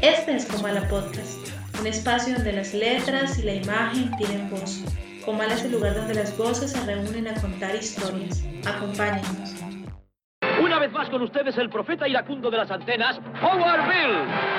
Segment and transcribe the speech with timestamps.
[0.00, 1.48] Este es Comala Podcast,
[1.80, 4.84] un espacio donde las letras y la imagen tienen voz.
[5.24, 8.44] Comala es el lugar donde las voces se reúnen a contar historias.
[8.64, 9.56] Acompáñenos.
[10.62, 14.57] Una vez más con ustedes el profeta iracundo de las antenas, Howard Bill.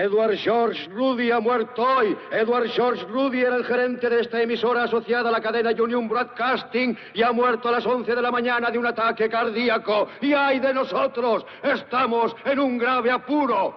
[0.00, 2.16] Edward George Rudy ha muerto hoy.
[2.32, 6.96] Edward George Rudy era el gerente de esta emisora asociada a la cadena Union Broadcasting
[7.12, 10.08] y ha muerto a las 11 de la mañana de un ataque cardíaco.
[10.22, 13.74] Y ay de nosotros, estamos en un grave apuro.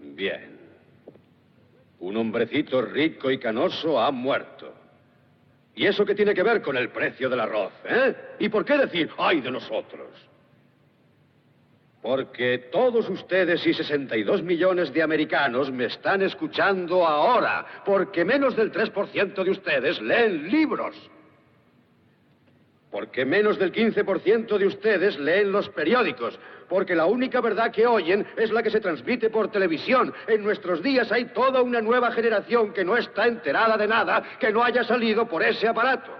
[0.00, 0.58] Bien.
[2.00, 4.74] Un hombrecito rico y canoso ha muerto.
[5.76, 8.16] ¿Y eso qué tiene que ver con el precio del arroz, eh?
[8.40, 10.08] ¿Y por qué decir ay de nosotros?
[12.06, 18.70] Porque todos ustedes y 62 millones de americanos me están escuchando ahora, porque menos del
[18.70, 20.94] 3% de ustedes leen libros.
[22.92, 26.38] Porque menos del 15% de ustedes leen los periódicos.
[26.68, 30.14] Porque la única verdad que oyen es la que se transmite por televisión.
[30.28, 34.52] En nuestros días hay toda una nueva generación que no está enterada de nada que
[34.52, 36.12] no haya salido por ese aparato.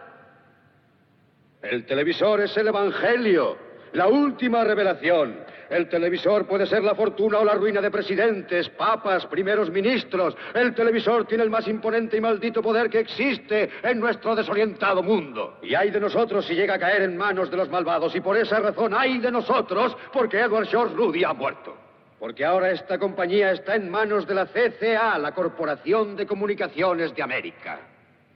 [1.63, 3.57] El televisor es el Evangelio,
[3.93, 5.55] la última revelación.
[5.69, 10.37] El televisor puede ser la fortuna o la ruina de presidentes, papas, primeros ministros.
[10.55, 15.59] El televisor tiene el más imponente y maldito poder que existe en nuestro desorientado mundo.
[15.63, 18.15] Y hay de nosotros si llega a caer en manos de los malvados.
[18.15, 21.77] Y por esa razón hay de nosotros porque Edward George Rudy ha muerto.
[22.19, 27.23] Porque ahora esta compañía está en manos de la CCA, la Corporación de Comunicaciones de
[27.23, 27.79] América.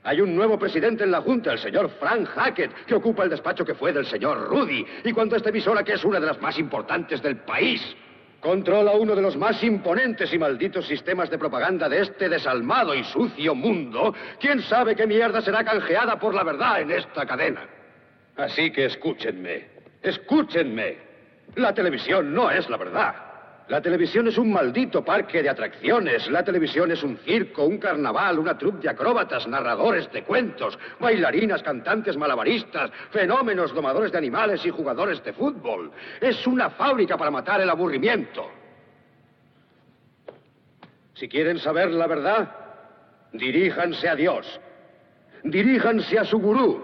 [0.03, 3.63] Hay un nuevo presidente en la Junta, el señor Frank Hackett, que ocupa el despacho
[3.63, 4.85] que fue del señor Rudy.
[5.03, 7.81] Y cuando esta emisora, que es una de las más importantes del país,
[8.39, 13.03] controla uno de los más imponentes y malditos sistemas de propaganda de este desalmado y
[13.03, 17.61] sucio mundo, ¿quién sabe qué mierda será canjeada por la verdad en esta cadena?
[18.37, 19.67] Así que escúchenme,
[20.01, 20.97] escúchenme.
[21.55, 23.30] La televisión no es la verdad.
[23.71, 26.29] La televisión es un maldito parque de atracciones.
[26.29, 31.63] La televisión es un circo, un carnaval, una troupe de acróbatas, narradores de cuentos, bailarinas,
[31.63, 35.89] cantantes malabaristas, fenómenos, domadores de animales y jugadores de fútbol.
[36.19, 38.51] Es una fábrica para matar el aburrimiento.
[41.13, 42.53] Si quieren saber la verdad,
[43.31, 44.59] diríjanse a Dios.
[45.45, 46.83] Diríjanse a su gurú.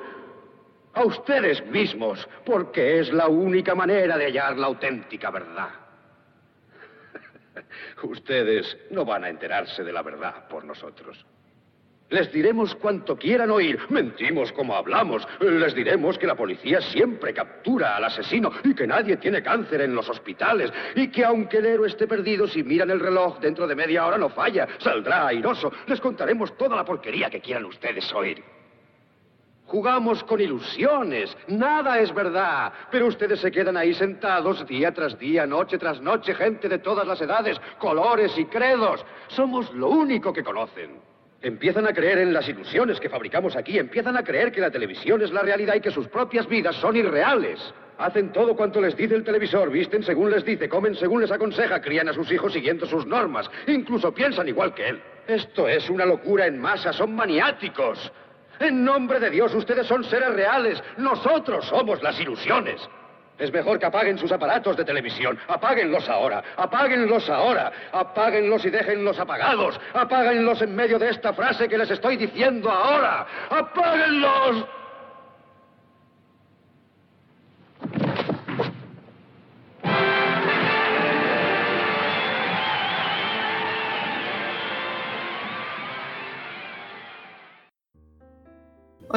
[0.94, 5.87] A ustedes mismos, porque es la única manera de hallar la auténtica verdad.
[8.04, 11.26] Ustedes no van a enterarse de la verdad por nosotros.
[12.10, 13.78] Les diremos cuanto quieran oír.
[13.90, 15.28] Mentimos como hablamos.
[15.42, 19.94] Les diremos que la policía siempre captura al asesino y que nadie tiene cáncer en
[19.94, 20.72] los hospitales.
[20.96, 24.18] Y que aunque el héroe esté perdido, si miran el reloj dentro de media hora
[24.18, 24.68] no falla.
[24.78, 25.70] Saldrá airoso.
[25.88, 28.57] Les contaremos toda la porquería que quieran ustedes oír.
[29.68, 35.46] Jugamos con ilusiones, nada es verdad, pero ustedes se quedan ahí sentados día tras día,
[35.46, 39.06] noche tras noche, gente de todas las edades, colores y credos.
[39.28, 41.02] Somos lo único que conocen.
[41.42, 45.22] Empiezan a creer en las ilusiones que fabricamos aquí, empiezan a creer que la televisión
[45.22, 47.60] es la realidad y que sus propias vidas son irreales.
[47.98, 51.82] Hacen todo cuanto les dice el televisor, visten según les dice, comen según les aconseja,
[51.82, 55.02] crían a sus hijos siguiendo sus normas, incluso piensan igual que él.
[55.28, 58.14] Esto es una locura en masa, son maniáticos.
[58.60, 60.82] En nombre de Dios, ustedes son seres reales.
[60.98, 62.88] Nosotros somos las ilusiones.
[63.38, 65.38] Es mejor que apaguen sus aparatos de televisión.
[65.48, 66.44] Apáguenlos ahora.
[66.58, 67.72] Apáguenlos ahora.
[67.92, 69.80] Apáguenlos y déjenlos apagados.
[69.94, 73.28] Apáguenlos en medio de esta frase que les estoy diciendo ahora.
[73.50, 74.66] Apáguenlos.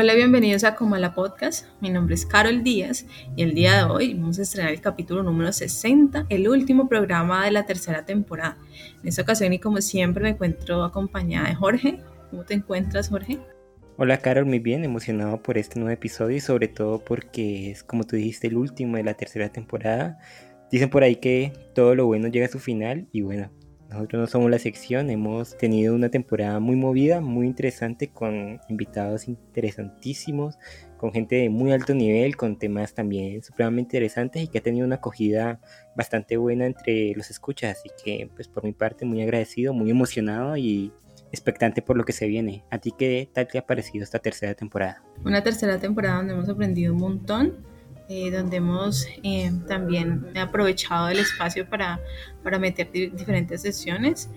[0.01, 1.67] Hola, bienvenidos a Comala Podcast.
[1.83, 3.05] Mi nombre es Carol Díaz
[3.37, 7.45] y el día de hoy vamos a estrenar el capítulo número 60, el último programa
[7.45, 8.57] de la tercera temporada.
[9.03, 12.01] En esta ocasión y como siempre me encuentro acompañada de Jorge.
[12.31, 13.41] ¿Cómo te encuentras, Jorge?
[13.99, 18.05] Hola Carol, muy bien, emocionado por este nuevo episodio y sobre todo porque es, como
[18.05, 20.19] tú dijiste, el último de la tercera temporada.
[20.73, 23.51] Dicen por ahí que todo lo bueno llega a su final y bueno,
[23.91, 29.27] nosotros no somos la sección, hemos tenido una temporada muy movida, muy interesante, con invitados
[29.27, 30.59] interesantísimos,
[30.97, 34.87] con gente de muy alto nivel, con temas también supremamente interesantes y que ha tenido
[34.87, 35.61] una acogida
[35.97, 37.79] bastante buena entre los escuchas.
[37.79, 40.93] Así que, pues por mi parte, muy agradecido, muy emocionado y
[41.33, 42.65] expectante por lo que se viene.
[42.71, 45.03] ¿A ti qué tal te ha parecido esta tercera temporada?
[45.25, 47.70] Una tercera temporada donde hemos aprendido un montón
[48.13, 52.01] eh, donde hemos eh, también aprovechado el espacio para,
[52.43, 54.29] para meter diferentes sesiones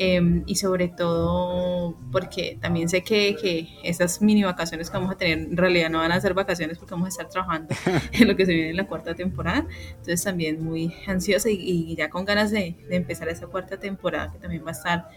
[0.00, 5.16] em, y sobre todo porque también sé que, que esas mini vacaciones que vamos a
[5.16, 7.72] tener en realidad no van a ser vacaciones porque vamos a estar trabajando
[8.12, 9.64] en lo que se viene en la cuarta temporada.
[9.90, 14.32] Entonces también muy ansiosa y, y ya con ganas de, de empezar esa cuarta temporada
[14.32, 15.08] que también va a estar,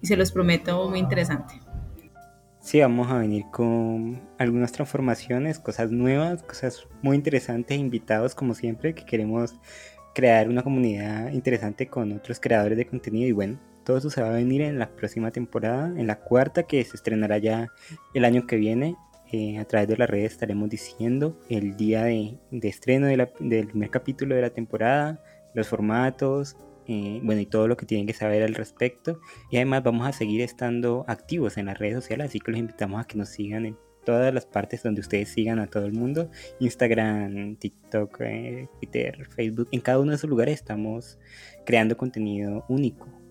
[0.00, 1.54] y se los prometo, muy interesante.
[2.62, 8.94] Sí, vamos a venir con algunas transformaciones, cosas nuevas, cosas muy interesantes, invitados como siempre,
[8.94, 9.56] que queremos
[10.14, 14.28] crear una comunidad interesante con otros creadores de contenido y bueno, todo eso se va
[14.28, 17.72] a venir en la próxima temporada, en la cuarta que se estrenará ya
[18.14, 18.96] el año que viene.
[19.32, 24.36] Eh, a través de las redes estaremos diciendo el día de, estreno del primer capítulo
[24.36, 25.20] de la temporada,
[25.52, 26.56] los formatos,
[26.86, 29.20] eh, bueno, y todo lo que tienen que saber al respecto.
[29.50, 33.00] Y además vamos a seguir estando activos en las redes sociales, así que los invitamos
[33.00, 36.30] a que nos sigan en todas las partes donde ustedes sigan a todo el mundo.
[36.60, 39.68] Instagram, TikTok, eh, Twitter, Facebook.
[39.70, 41.18] En cada uno de esos lugares estamos
[41.64, 43.21] creando contenido único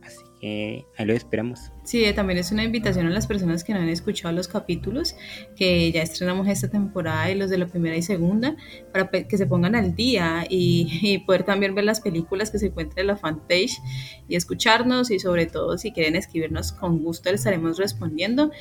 [0.42, 1.72] ahí lo esperamos.
[1.84, 5.16] Sí, eh, también es una invitación a las personas que no han escuchado los capítulos,
[5.56, 8.56] que ya estrenamos esta temporada y los de la primera y segunda,
[8.92, 13.00] para que se pongan al día y, poder también ver las películas que se encuentran
[13.00, 13.80] en la fanpage
[14.28, 18.52] y escucharnos y sobre todo si quieren escribirnos con gusto les estaremos respondiendo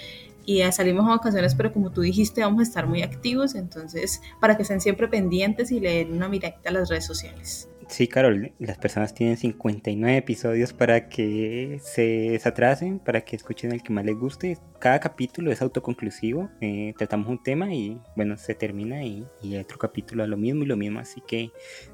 [0.45, 4.21] y ya salimos a vacaciones, pero como tú dijiste, vamos a estar muy activos, entonces
[4.41, 7.69] para que estén siempre pendientes y le den una miradita a las redes sociales.
[7.91, 13.83] Sí, Carol, las personas tienen 59 episodios para que se desatrasen, para que escuchen el
[13.83, 14.59] que más les guste.
[14.79, 19.77] Cada capítulo es autoconclusivo, eh, tratamos un tema y bueno, se termina y, y otro
[19.77, 21.51] capítulo a lo mismo y lo mismo, así que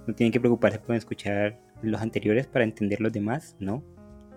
[0.06, 3.82] no tienen que preocuparse por escuchar los anteriores para entender los demás, ¿no?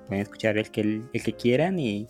[0.07, 2.07] Pueden escuchar el que, el que quieran y,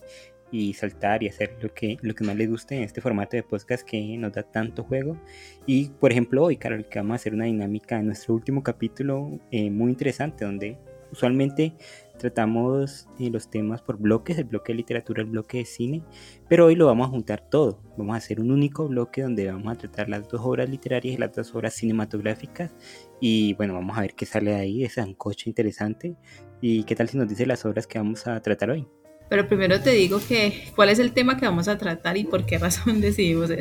[0.51, 3.44] y saltar y hacer lo que, lo que más les guste en este formato de
[3.44, 5.18] podcast que nos da tanto juego.
[5.66, 9.40] Y por ejemplo hoy, Carol, que vamos a hacer una dinámica en nuestro último capítulo
[9.51, 10.78] eh, muy interesante donde
[11.12, 11.74] usualmente
[12.18, 16.04] tratamos eh, los temas por bloques, el bloque de literatura, el bloque de cine,
[16.48, 17.81] pero hoy lo vamos a juntar todo.
[17.98, 21.18] Vamos a hacer un único bloque donde vamos a tratar las dos obras literarias y
[21.18, 22.72] las dos obras cinematográficas.
[23.19, 26.16] Y bueno, vamos a ver qué sale de ahí, ese ancocho interesante.
[26.62, 28.86] Y qué tal si nos dice las obras que vamos a tratar hoy.
[29.30, 32.46] Pero primero te digo que cuál es el tema que vamos a tratar y por
[32.46, 33.52] qué razón decidimos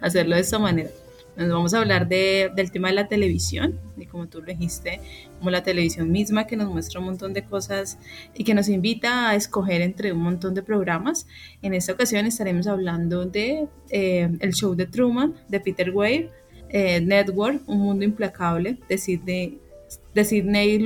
[0.00, 0.90] hacerlo de esta manera.
[1.36, 5.00] Nos vamos a hablar de, del tema de la televisión, y como tú lo dijiste,
[5.38, 7.96] como la televisión misma que nos muestra un montón de cosas
[8.34, 11.28] y que nos invita a escoger entre un montón de programas.
[11.62, 16.28] En esta ocasión estaremos hablando de eh, el show de Truman, de Peter Weir,
[16.70, 19.60] eh, Network, Un Mundo Implacable, de Sidney,
[20.12, 20.84] de Sidney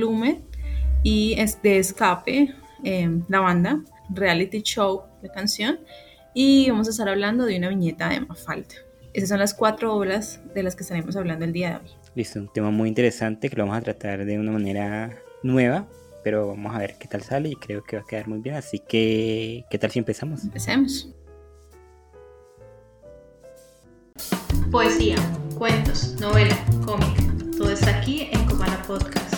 [1.01, 2.53] y de Escape,
[2.83, 5.79] eh, la banda, reality show, de canción,
[6.33, 8.75] y vamos a estar hablando de una viñeta de Mafalda.
[9.13, 11.91] Esas son las cuatro obras de las que estaremos hablando el día de hoy.
[12.15, 15.87] Listo, un tema muy interesante que lo vamos a tratar de una manera nueva,
[16.23, 18.55] pero vamos a ver qué tal sale y creo que va a quedar muy bien.
[18.55, 20.43] Así que, ¿qué tal si empezamos?
[20.43, 21.09] Empecemos.
[24.71, 25.17] Poesía,
[25.55, 29.32] cuentos, novela, cómic, todo está aquí en Comala Podcast.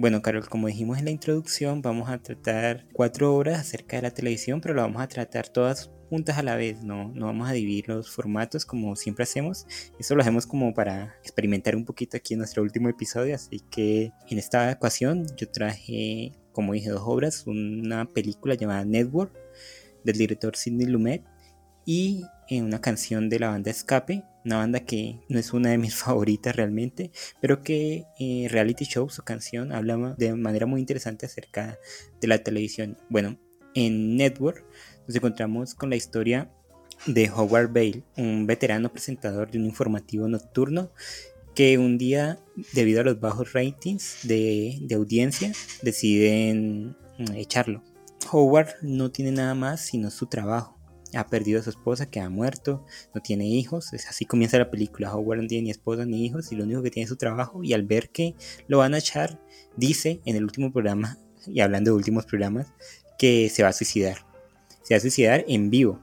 [0.00, 4.10] Bueno, Carol, como dijimos en la introducción, vamos a tratar cuatro obras acerca de la
[4.10, 7.52] televisión, pero lo vamos a tratar todas juntas a la vez, no, no vamos a
[7.52, 9.66] dividir los formatos como siempre hacemos.
[9.98, 14.10] Eso lo hacemos como para experimentar un poquito aquí en nuestro último episodio, así que
[14.30, 19.36] en esta ocasión yo traje, como dije, dos obras, una película llamada Network
[20.02, 21.24] del director Sidney Lumet
[21.84, 25.78] y en una canción de la banda Escape, una banda que no es una de
[25.78, 31.26] mis favoritas realmente, pero que eh, Reality Show, su canción, habla de manera muy interesante
[31.26, 31.78] acerca
[32.20, 32.98] de la televisión.
[33.08, 33.38] Bueno,
[33.74, 34.64] en Network
[35.06, 36.50] nos encontramos con la historia
[37.06, 40.92] de Howard Bale, un veterano presentador de un informativo nocturno
[41.54, 42.38] que un día,
[42.72, 47.82] debido a los bajos ratings de, de audiencia, deciden mm, echarlo.
[48.30, 50.79] Howard no tiene nada más sino su trabajo
[51.14, 53.92] ha perdido a su esposa, que ha muerto, no tiene hijos.
[53.92, 55.14] Es así comienza la película.
[55.14, 57.62] Howard no tiene ni esposa ni hijos y lo único que tiene es su trabajo.
[57.62, 58.34] Y al ver que
[58.68, 59.40] lo van a echar,
[59.76, 62.72] dice en el último programa, y hablando de últimos programas,
[63.18, 64.18] que se va a suicidar.
[64.82, 66.00] Se va a suicidar en vivo.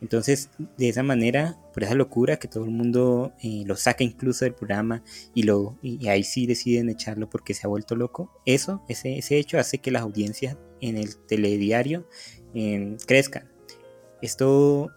[0.00, 4.44] Entonces, de esa manera, por esa locura que todo el mundo eh, lo saca incluso
[4.44, 5.02] del programa
[5.34, 9.38] y, lo, y ahí sí deciden echarlo porque se ha vuelto loco, eso, ese, ese
[9.38, 12.06] hecho hace que las audiencias en el telediario
[12.54, 13.55] eh, crezcan
[14.22, 14.90] esto,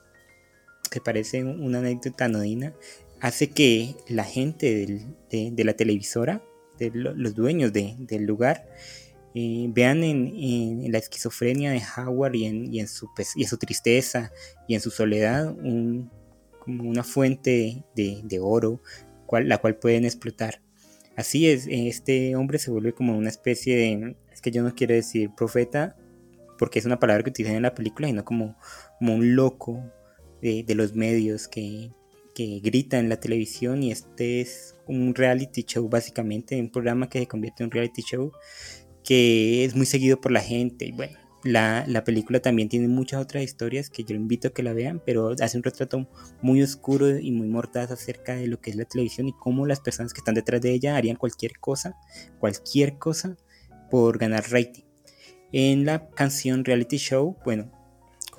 [0.91, 2.73] que parece una anécdota anodina,
[3.19, 6.43] hace que la gente de, la televisora,
[6.77, 8.67] de los dueños del lugar,
[9.35, 12.45] eh, vean en, la esquizofrenia de Howard y
[12.79, 14.31] en, su, y en su tristeza
[14.67, 16.09] y en su soledad un,
[16.59, 18.81] como una fuente de, oro,
[19.25, 20.61] cual, la cual pueden explotar.
[21.15, 24.93] Así es, este hombre se vuelve como una especie de, es que yo no quiero
[24.93, 25.97] decir profeta,
[26.57, 28.57] porque es una palabra que utilizan en la película, sino como,
[28.99, 29.83] como un loco
[30.41, 31.91] de, los medios que,
[32.35, 37.19] que grita en la televisión y este es un reality show básicamente, un programa que
[37.19, 38.31] se convierte en un reality show
[39.03, 43.21] que es muy seguido por la gente y bueno, la, la, película también tiene muchas
[43.21, 46.09] otras historias que yo invito a que la vean, pero hace un retrato
[46.41, 49.79] muy oscuro y muy mordaz acerca de lo que es la televisión y cómo las
[49.79, 51.95] personas que están detrás de ella harían cualquier cosa,
[52.39, 53.37] cualquier cosa
[53.89, 54.83] por ganar rating.
[55.51, 57.71] En la canción Reality Show, bueno,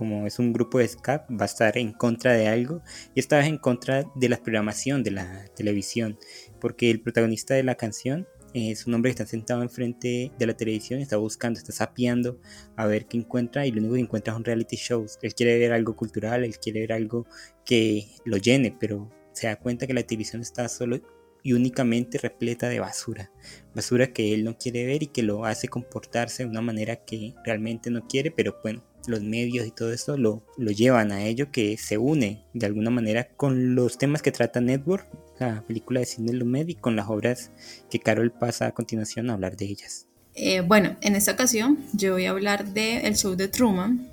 [0.01, 2.81] como es un grupo de ska, va a estar en contra de algo
[3.15, 6.19] y esta vez en contra de la programación de la televisión,
[6.59, 10.57] porque el protagonista de la canción es un hombre que está sentado enfrente de la
[10.57, 12.41] televisión, está buscando, está sapeando
[12.77, 15.19] a ver qué encuentra y lo único que encuentra son reality shows.
[15.21, 17.27] Él quiere ver algo cultural, él quiere ver algo
[17.67, 20.99] que lo llene, pero se da cuenta que la televisión está solo
[21.43, 23.31] y únicamente repleta de basura.
[23.75, 27.35] Basura que él no quiere ver y que lo hace comportarse de una manera que
[27.45, 31.51] realmente no quiere, pero bueno, los medios y todo eso lo, lo llevan a ello
[31.51, 35.07] que se une de alguna manera con los temas que trata Network,
[35.39, 37.51] la película de Sidney Lumet y con las obras
[37.91, 40.07] que Carol pasa a continuación a hablar de ellas.
[40.35, 44.13] Eh, bueno, en esta ocasión yo voy a hablar de El show de Truman,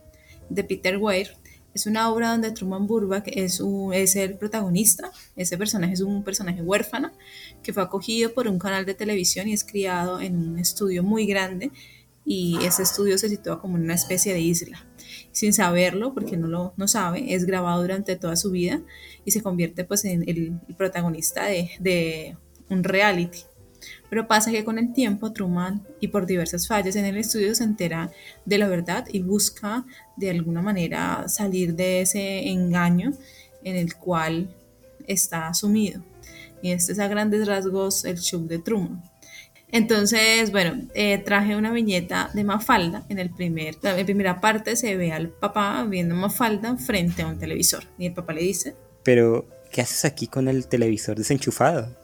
[0.50, 1.30] de Peter Weir,
[1.77, 3.62] es una obra donde Truman Burbank es,
[3.94, 5.12] es el protagonista.
[5.36, 7.12] Ese personaje es un personaje huérfano
[7.62, 11.27] que fue acogido por un canal de televisión y es criado en un estudio muy
[11.27, 11.70] grande
[12.29, 14.86] y ese estudio se sitúa como en una especie de isla.
[15.31, 18.81] Sin saberlo, porque no lo no sabe, es grabado durante toda su vida
[19.24, 22.38] y se convierte pues en el, protagonista de, de
[22.69, 23.39] un reality.
[24.10, 27.63] Pero pasa que con el tiempo Truman y por diversas fallas en el estudio se
[27.63, 28.12] entera
[28.43, 29.86] de la verdad y busca
[30.17, 33.13] de alguna manera salir de ese engaño
[33.63, 34.53] en el cual
[35.07, 36.03] está sumido.
[36.62, 39.01] Y este es a grandes rasgos el show de Truman.
[39.72, 43.06] Entonces, bueno, eh, traje una viñeta de Mafalda.
[43.10, 47.28] En, el primer, en la primera parte se ve al papá viendo Mafalda frente a
[47.28, 47.84] un televisor.
[47.98, 48.76] Y el papá le dice...
[49.04, 51.96] Pero, ¿qué haces aquí con el televisor desenchufado?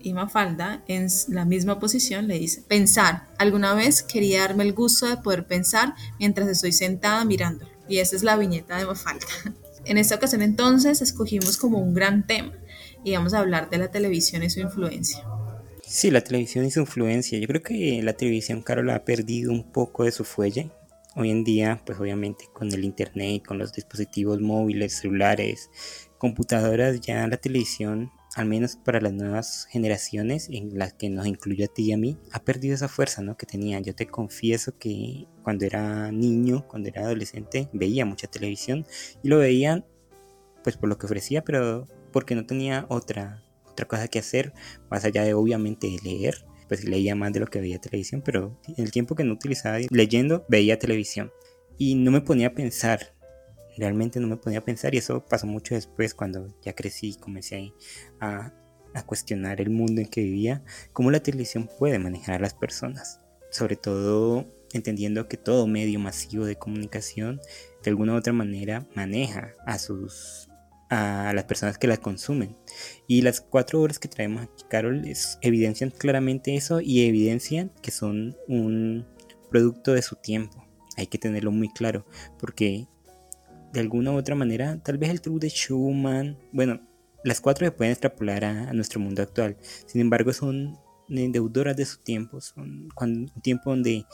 [0.00, 5.06] y Mafalda, en la misma posición, le dice, pensar, alguna vez quería darme el gusto
[5.06, 7.70] de poder pensar mientras estoy sentada mirándolo.
[7.88, 9.26] Y esa es la viñeta de Mafalda.
[9.84, 12.52] En esta ocasión entonces escogimos como un gran tema
[13.04, 15.24] y vamos a hablar de la televisión y su influencia.
[15.90, 17.38] Sí, la televisión y su influencia.
[17.38, 20.70] Yo creo que la televisión, Carol, ha perdido un poco de su fuelle.
[21.16, 25.70] Hoy en día, pues obviamente con el internet, con los dispositivos móviles, celulares,
[26.18, 31.64] computadoras, ya la televisión al menos para las nuevas generaciones, en las que nos incluye
[31.64, 33.38] a ti y a mí, ha perdido esa fuerza ¿no?
[33.38, 33.80] que tenía.
[33.80, 38.86] Yo te confieso que cuando era niño, cuando era adolescente, veía mucha televisión
[39.22, 39.86] y lo veía
[40.62, 43.42] pues por lo que ofrecía, pero porque no tenía otra,
[43.78, 44.52] otra cosa que hacer,
[44.90, 48.84] más allá de obviamente leer, pues leía más de lo que veía televisión, pero en
[48.84, 51.32] el tiempo que no utilizaba leyendo, veía televisión.
[51.78, 53.14] Y no me ponía a pensar
[53.78, 57.14] realmente no me ponía a pensar y eso pasó mucho después cuando ya crecí y
[57.14, 57.72] comencé
[58.20, 58.52] a,
[58.94, 63.20] a cuestionar el mundo en que vivía, cómo la televisión puede manejar a las personas,
[63.50, 67.40] sobre todo entendiendo que todo medio masivo de comunicación
[67.82, 70.47] de alguna u otra manera maneja a sus
[70.90, 72.56] a las personas que las consumen.
[73.06, 77.90] Y las cuatro horas que traemos aquí, Carol, es, evidencian claramente eso y evidencian que
[77.90, 79.06] son un
[79.50, 80.64] producto de su tiempo.
[80.96, 82.06] Hay que tenerlo muy claro,
[82.38, 82.88] porque
[83.72, 86.80] de alguna u otra manera, tal vez el truco de Schumann, bueno,
[87.24, 90.78] las cuatro se pueden extrapolar a, nuestro mundo actual, sin embargo son
[91.08, 94.04] deudoras de su tiempo, son un tiempo donde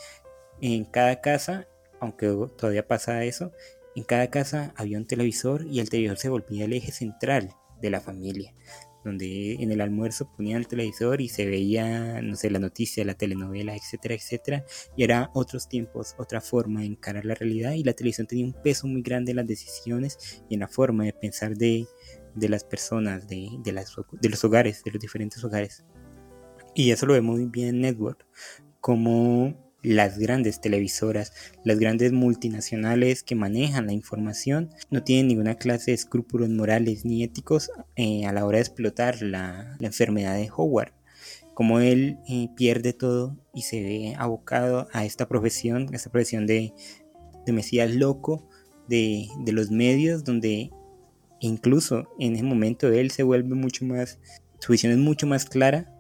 [0.60, 1.66] en cada casa,
[2.00, 2.26] aunque
[2.56, 3.52] todavía pasa eso,
[3.96, 7.90] en cada casa había un televisor y el televisor se volvía el eje central de
[7.90, 8.52] la familia
[9.04, 13.14] donde en el almuerzo ponían el televisor y se veía, no sé, la noticia, la
[13.14, 14.64] telenovela, etcétera, etcétera.
[14.96, 18.54] Y era otros tiempos, otra forma de encarar la realidad y la televisión tenía un
[18.54, 21.86] peso muy grande en las decisiones y en la forma de pensar de,
[22.34, 23.84] de las personas, de, de,
[24.20, 25.84] de los hogares, de los diferentes hogares.
[26.74, 28.26] Y eso lo vemos muy bien en Network,
[28.80, 35.90] como las grandes televisoras, las grandes multinacionales que manejan la información, no tienen ninguna clase
[35.90, 40.92] de escrúpulos morales ni éticos eh, a la hora de explotar la, enfermedad de Howard.
[41.52, 46.46] Como él eh, pierde todo y se ve abocado a esta profesión, a esta profesión
[46.46, 46.72] de,
[47.44, 48.48] de Mesías loco
[48.88, 50.70] de, de los medios, donde
[51.40, 54.18] incluso en ese momento él se vuelve mucho más,
[54.58, 55.93] su visión es mucho más clara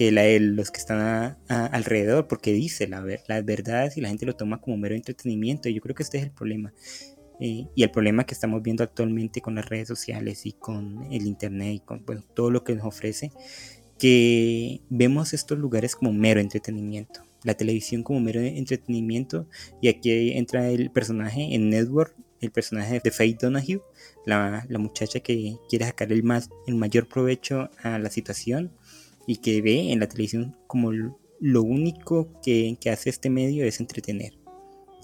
[0.00, 4.34] que la, los que están alrededor, porque dice la, las verdades y la gente lo
[4.34, 5.68] toma como mero entretenimiento.
[5.68, 6.72] Y yo creo que este es el problema.
[7.38, 11.26] eh, y el problema que estamos viendo actualmente con las redes sociales y con el
[11.26, 12.02] internet y con
[12.34, 13.30] todo lo que nos ofrece,
[13.98, 19.48] que vemos estos lugares como mero entretenimiento, la televisión como mero entretenimiento
[19.82, 23.82] y aquí entra el personaje en Network, el personaje de Faye Donahue,
[24.24, 28.72] la, la muchacha que quiere sacar el, más, el mayor provecho a la situación
[29.30, 33.78] y que ve en la televisión como lo único que, que hace este medio es
[33.78, 34.40] entretener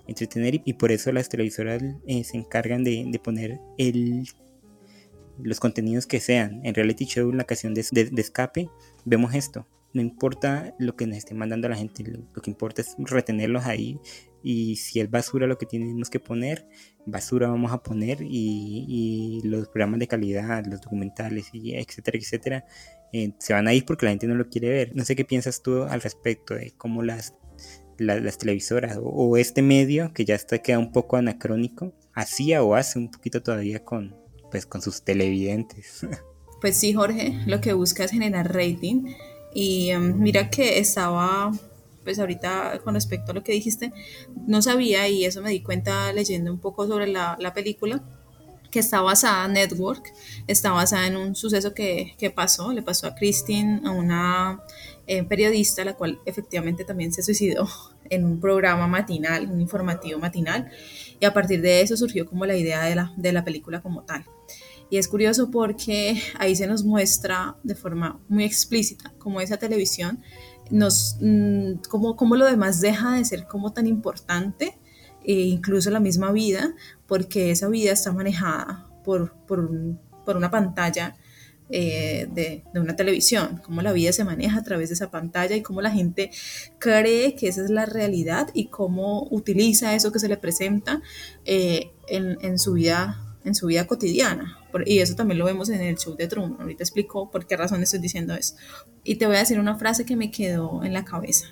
[0.09, 4.27] entretener y, por eso las televisoras eh, se encargan de, de, poner el,
[5.39, 6.61] los contenidos que sean.
[6.65, 8.69] En reality show, la ocasión de, de, escape,
[9.05, 9.67] vemos esto.
[9.93, 13.99] No importa lo que nos esté mandando la gente, lo, que importa es retenerlos ahí.
[14.45, 16.69] Y si es basura lo que tenemos que poner,
[17.05, 18.23] basura vamos a poner.
[18.23, 22.65] Y, y los programas de calidad, los documentales, y etcétera, etcétera,
[23.17, 24.93] eh, se van a ir porque la gente no lo quiere ver.
[24.95, 27.35] No sé qué piensas tú al respecto de cómo las
[27.99, 32.99] las televisoras o, este medio que ya está queda un poco anacrónico hacía o hace
[32.99, 34.15] un poquito todavía con
[34.51, 36.07] pues con sus televidentes.
[36.59, 39.15] Pues sí Jorge lo que busca es generar rating.
[39.55, 41.53] Y em, mira que estaba
[42.03, 43.93] pues ahorita con respecto a lo que dijiste
[44.47, 48.03] no sabía y eso me di cuenta leyendo un poco sobre la película
[48.77, 50.13] que está basada Network,
[50.47, 54.63] está basada en un suceso que, que pasó, le pasó a Christine, a una
[55.07, 57.67] eh, periodista, la cual efectivamente también se suicidó
[58.11, 60.71] en un programa matinal, un informativo matinal,
[61.19, 64.03] y a partir de eso surgió como la idea de la, de la película como
[64.03, 64.27] tal.
[64.91, 70.23] Y es curioso porque ahí se nos muestra de forma muy explícita cómo esa televisión
[70.71, 74.79] nos, mm, cómo, cómo lo demás deja de ser como tan importante,
[75.27, 76.75] e incluso la misma vida,
[77.07, 79.69] porque esa vida está manejada por, por,
[80.25, 81.17] por una pantalla
[81.69, 85.57] eh, de, de, una televisión, cómo la vida se maneja a través de esa pantalla
[85.57, 86.31] y cómo la gente
[86.79, 91.03] cree que esa es la realidad y cómo utiliza eso que se le presenta
[91.45, 94.59] eh, en, en, su vida en su vida cotidiana.
[94.85, 96.61] Y eso también lo vemos en el show de Truman.
[96.61, 98.57] Ahorita explico por qué razón estoy diciendo eso.
[99.05, 101.47] Y te voy a decir una frase que me quedó en la cabeza.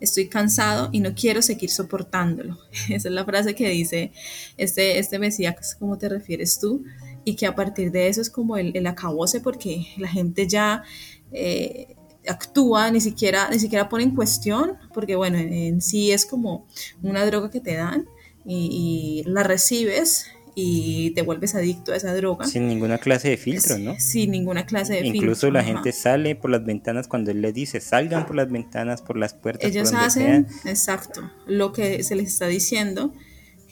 [0.00, 2.58] Estoy cansado y no quiero seguir soportándolo.
[2.88, 4.12] Esa es la frase que dice
[4.56, 6.84] este, este Mesías, ¿cómo te refieres tú?
[7.24, 10.82] y que a partir de eso es como el, el acabose porque la gente ya
[11.30, 11.94] eh,
[12.26, 16.66] actúa, ni siquiera, ni siquiera pone en cuestión, porque bueno, en, sí es como
[17.02, 18.06] una droga que te dan
[18.46, 20.26] y, la recibes
[20.60, 22.44] y te vuelves adicto a esa droga.
[22.44, 23.94] Sin ninguna clase de filtro, ¿no?
[24.00, 25.18] Sin ninguna clase de filtro.
[25.18, 29.00] Incluso la gente sale por las ventanas cuando él le dice, salgan por las ventanas,
[29.00, 29.70] por las puertas.
[29.70, 33.12] Ellos hacen, exacto, lo que se les está diciendo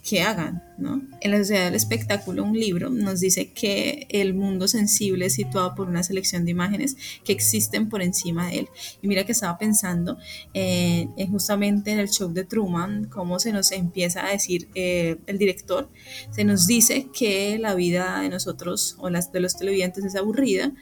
[0.07, 1.03] que hagan, ¿no?
[1.21, 5.75] En la sociedad del espectáculo, un libro nos dice que el mundo sensible es situado
[5.75, 8.69] por una selección de imágenes que existen por encima de él.
[9.03, 10.16] Y mira que estaba pensando
[10.55, 15.38] en, justamente en el show de Truman, cómo se nos empieza a decir eh, el
[15.38, 15.90] director,
[16.31, 20.73] se nos dice que la vida de nosotros o las de los televidentes es aburrida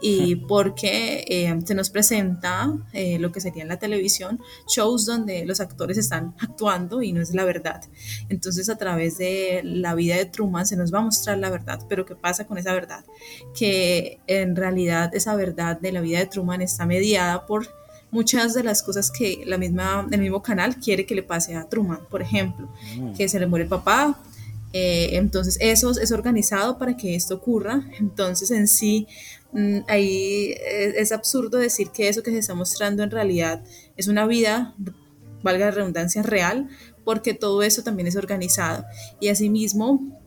[0.00, 5.44] y porque eh, se nos presenta eh, lo que sería en la televisión, shows donde
[5.44, 7.82] los actores están actuando y no es la verdad.
[8.28, 11.80] Entonces a través de la vida de Truman se nos va a mostrar la verdad,
[11.88, 13.04] pero ¿qué pasa con esa verdad?
[13.54, 17.68] Que en realidad esa verdad de la vida de Truman está mediada por
[18.10, 21.68] muchas de las cosas que la misma, el mismo canal quiere que le pase a
[21.68, 23.12] Truman, por ejemplo, mm.
[23.14, 24.18] que se le muere el papá,
[24.72, 29.06] eh, entonces eso es organizado para que esto ocurra, entonces en sí
[29.88, 30.54] ahí
[30.96, 33.64] es, absurdo decir que eso que se está mostrando en realidad
[33.96, 34.74] es una vida,
[35.42, 36.68] valga la redundancia, real,
[37.04, 38.84] porque todo eso también es organizado.
[39.20, 40.18] Y asimismo,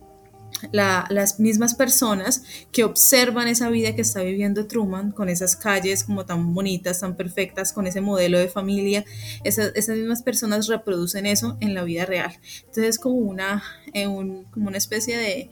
[0.71, 6.25] las mismas personas que observan esa vida que está viviendo Truman, con esas calles como
[6.25, 9.05] tan bonitas, tan perfectas, con ese modelo de familia,
[9.43, 12.33] esas, mismas personas reproducen eso en la vida real.
[12.59, 14.05] Entonces es como una, eh,
[14.51, 15.49] como una especie de...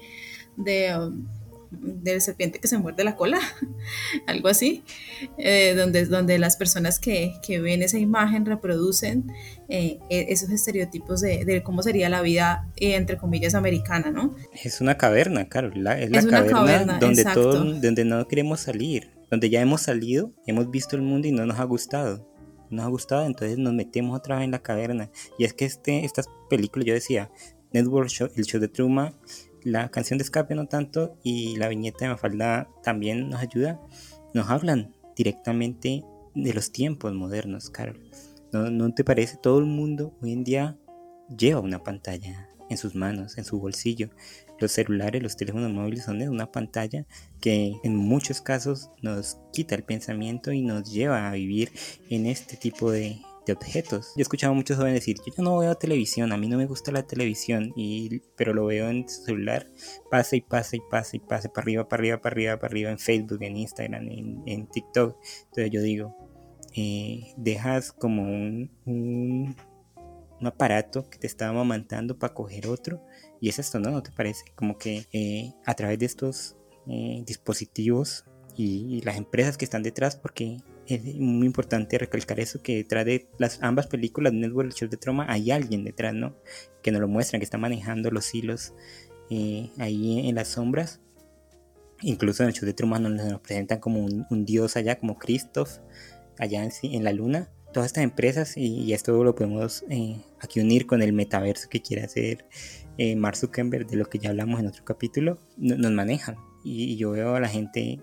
[0.58, 1.39] de um,
[1.72, 3.40] de serpiente que se muerde la cola,
[4.28, 4.84] algo así,
[5.38, 9.32] eh, donde, donde las personas que, que, ven esa imagen reproducen
[9.70, 14.36] eh, e, esos estereotipos de, de, cómo sería la vida, eh, entre comillas, americana, ¿no?
[14.64, 15.78] Es una caverna, claro, es
[16.26, 21.04] la caverna, donde, todo, donde no queremos salir, donde ya hemos salido, hemos visto el
[21.04, 22.28] mundo y no nos ha gustado.
[22.72, 25.10] Nos ha gustado, entonces nos metemos otra vez en la caverna.
[25.40, 27.32] Y es que este, estas películas, yo decía,
[27.72, 29.16] Network Show, el show de Truman,
[29.70, 33.80] la canción de escape no tanto y la viñeta de Mafalda también nos ayuda,
[34.34, 36.04] nos hablan directamente
[36.36, 38.00] de los tiempos modernos, Carol.
[38.52, 39.38] ¿No, ¿No te parece?
[39.38, 40.78] Todo el mundo hoy en día
[41.38, 44.10] lleva una pantalla en sus manos, en su bolsillo.
[44.60, 47.06] Los celulares, los teléfonos móviles son de una pantalla
[47.40, 51.72] que en muchos casos nos quita el pensamiento y nos lleva a vivir
[52.10, 54.14] en este tipo de, objetos.
[54.16, 56.66] Yo he escuchado a muchos jóvenes decir, yo no veo televisión, a mí no me
[56.66, 59.70] gusta la televisión, y, pero lo veo en celular,
[60.10, 62.92] pasa y pasa y pasa y pasa, para arriba, para arriba, para arriba, para arriba,
[62.92, 65.18] en Facebook, en Instagram, en, en TikTok.
[65.46, 66.16] Entonces yo digo,
[66.76, 69.56] eh, dejas como un, un,
[70.46, 73.04] aparato que te está amamantando para coger otro,
[73.42, 73.92] y es esto, ¿no?
[73.92, 74.46] ¿No te parece?
[74.56, 76.56] Como que eh, a través de estos
[76.88, 80.58] eh, dispositivos y, las empresas que están detrás, porque
[80.96, 84.98] es muy importante recalcar eso, que detrás de las ambas películas, Network y Show de
[84.98, 86.36] Troma, hay alguien detrás, ¿no?
[86.82, 88.74] Que nos lo muestran, que está manejando los hilos
[89.30, 91.00] eh, ahí en las sombras.
[92.02, 95.80] Incluso en el show de Truman nos, nos presentan como un, dios allá, como Christoph,
[96.38, 97.50] allá en, la luna.
[97.74, 102.04] Todas estas empresas, y, esto lo podemos eh, aquí unir con el metaverso que quiere
[102.04, 102.46] hacer
[102.98, 106.38] eh, Zuckerberg, de lo que ya hablamos en otro capítulo, nos manejan.
[106.64, 108.00] y yo veo a la gente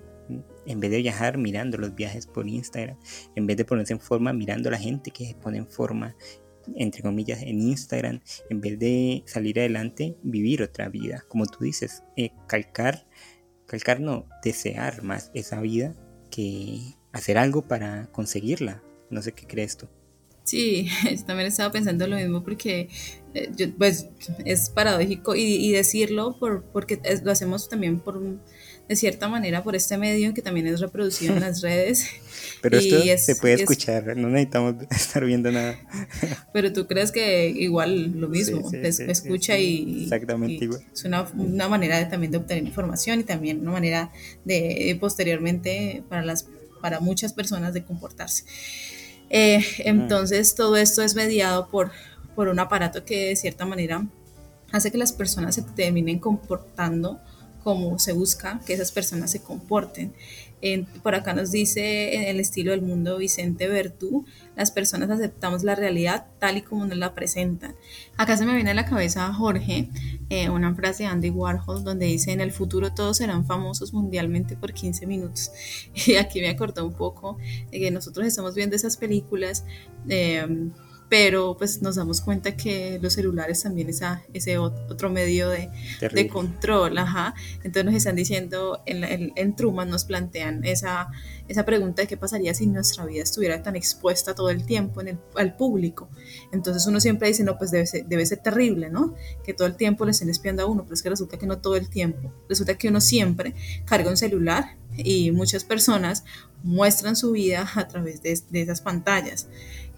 [0.67, 2.97] en vez de viajar mirando los viajes por Instagram,
[3.35, 6.17] en vez de ponerse en forma mirando a la gente que se pone en forma,
[6.75, 11.25] entre comillas, en Instagram, en vez de salir adelante, vivir otra vida.
[11.29, 13.07] Como tú dices, eh, calcar,
[13.67, 15.95] calcar no, desear más esa vida
[16.31, 16.81] que
[17.13, 18.83] hacer algo para conseguirla.
[19.11, 19.89] No sé qué crees tú.
[20.47, 20.89] Sí,
[21.27, 22.89] también estaba pensando lo mismo porque
[23.35, 24.09] eh, pues
[24.45, 28.21] es paradójico y, decirlo por, porque lo hacemos también por
[28.89, 32.07] de cierta manera por este medio que también es reproducido en las redes.
[32.63, 35.79] Pero esto se puede escuchar, no necesitamos estar viendo nada.
[36.53, 40.83] Pero tú crees que igual lo mismo, escucha y, Exactamente igual.
[40.93, 44.11] es una, una, manera de, también de obtener información y también una manera
[44.45, 46.47] de posteriormente para, las,
[46.81, 48.45] para muchas personas de comportarse.
[49.29, 51.91] Eh, entonces todo esto es mediado por,
[52.35, 54.07] por un aparato que de cierta manera
[54.73, 57.21] hace que las personas se terminen comportando
[57.67, 60.15] como se busca que esas personas se comporten.
[61.03, 64.25] por acá nos dice en el estilo del mundo Vicente Bertú,
[64.55, 67.75] las personas aceptamos la realidad tal y como nos la presentan.
[68.17, 69.89] Acá se me viene a la cabeza Jorge,
[70.31, 74.57] eh, una frase de Andy Warhol donde dice, en el futuro todos serán famosos mundialmente
[74.57, 75.51] por 15 minutos.
[76.07, 77.37] Y aquí me acordó un poco
[77.73, 79.65] de que nosotros estamos viendo esas películas.
[80.09, 80.71] Eh,
[81.09, 86.29] pero pues nos damos cuenta que los celulares también es ese otro medio de, de,
[86.29, 87.35] control, ajá.
[87.59, 91.09] Entonces nos están diciendo, en, en, Truman nos plantean esa,
[91.47, 95.09] esa pregunta de qué pasaría si nuestra vida estuviera tan expuesta todo el tiempo en
[95.09, 96.09] el, al público.
[96.53, 99.15] Entonces uno siempre dice, no, pues debe ser, debe ser terrible, ¿no?
[99.45, 101.59] Que todo el tiempo le estén espiando a uno, pero es que resulta que no
[101.59, 102.33] todo el tiempo.
[102.49, 106.25] Resulta que uno siempre carga un celular y muchas personas
[106.63, 109.49] muestran su vida a través de, de esas pantallas.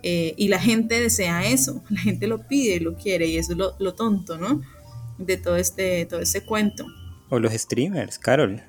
[0.02, 3.58] Eh, y la gente desea eso, la gente lo pide, lo quiere, y eso es
[3.58, 4.62] lo, tonto, ¿no?
[5.18, 6.86] De todo este, todo este cuento.
[7.30, 8.62] O los streamers, Carol.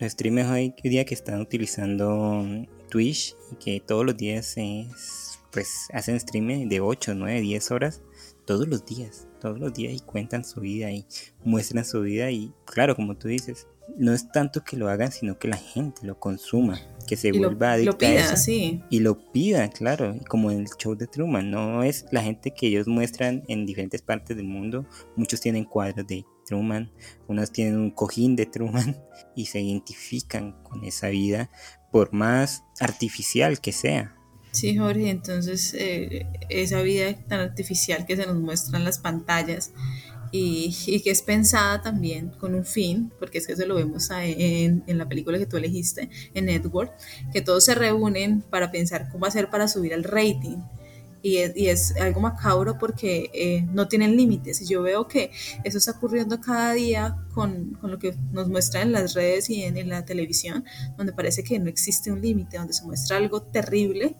[0.00, 2.44] Los streamers hoy día que están utilizando
[2.90, 4.56] Twitch y que todos los días
[5.52, 8.02] pues hacen streaming de 8, 9, 10 horas,
[8.44, 11.06] todos los días, todos los días y cuentan su vida y
[11.44, 15.38] muestran su vida y claro, como tú dices, no es tanto que lo hagan, sino
[15.38, 18.50] que la gente lo consuma que se vuelva adicta a eso.
[18.90, 22.66] y lo pida, claro, como en el show de Truman, no es la gente que
[22.66, 26.90] ellos muestran en diferentes partes del mundo, muchos tienen cuadros de Truman,
[27.28, 28.96] unos tienen un cojín de Truman
[29.36, 31.50] y se identifican con esa vida
[31.92, 34.16] por más artificial que sea.
[34.52, 39.72] Sí, Jorge, entonces eh, esa vida tan artificial que se nos muestra en las pantallas
[40.36, 44.82] y, que es pensada también con un fin, porque es que eso lo vemos en,
[44.84, 46.92] en, la película que tú elegiste, en Network,
[47.32, 50.58] que todos se reúnen para pensar cómo hacer para subir el rating.
[51.22, 54.60] Y es, y es algo macabro porque eh, no tienen límites.
[54.60, 55.30] Y yo veo que
[55.62, 59.62] eso está ocurriendo cada día con, con lo que nos muestra en las redes y
[59.62, 60.64] en, en la televisión,
[60.98, 64.16] donde parece que no existe un límite, donde se muestra algo terrible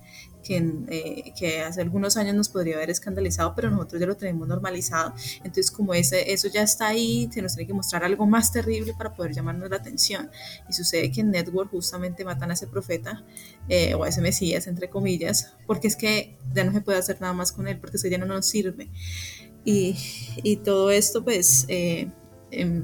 [0.48, 5.14] eh, que, hace algunos años nos podría haber escandalizado, pero nosotros ya lo tenemos normalizado.
[5.38, 8.94] Entonces, como ese, eso ya está ahí, se nos tiene que mostrar algo más terrible
[8.96, 10.30] para poder llamarnos la atención.
[10.68, 13.24] Y sucede que en Network justamente matan a ese profeta,
[13.68, 17.20] eh, o a ese Mesías, entre comillas, porque es que ya no se puede hacer
[17.20, 18.90] nada más con él, porque eso ya no nos sirve.
[19.64, 19.96] Y,
[20.42, 21.64] y todo esto, pues...
[21.68, 22.11] Eh,
[22.50, 22.83] em,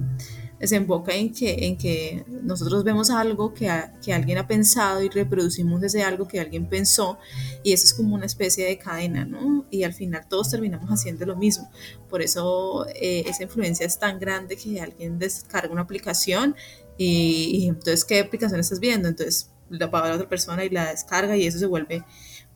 [0.60, 3.68] desemboca en que, en que nosotros vemos algo que,
[4.04, 7.18] que alguien ha pensado y reproducimos ese algo que alguien pensó
[7.64, 9.64] y eso es como una especie de cadena, ¿no?
[9.70, 11.70] Y al final todos terminamos haciendo lo mismo.
[12.10, 16.54] Por eso eh, esa influencia es tan grande que alguien descarga una aplicación
[16.98, 19.08] y, entonces, ¿qué aplicación estás viendo?
[19.08, 22.04] Entonces la paga la otra persona y la descarga y eso se vuelve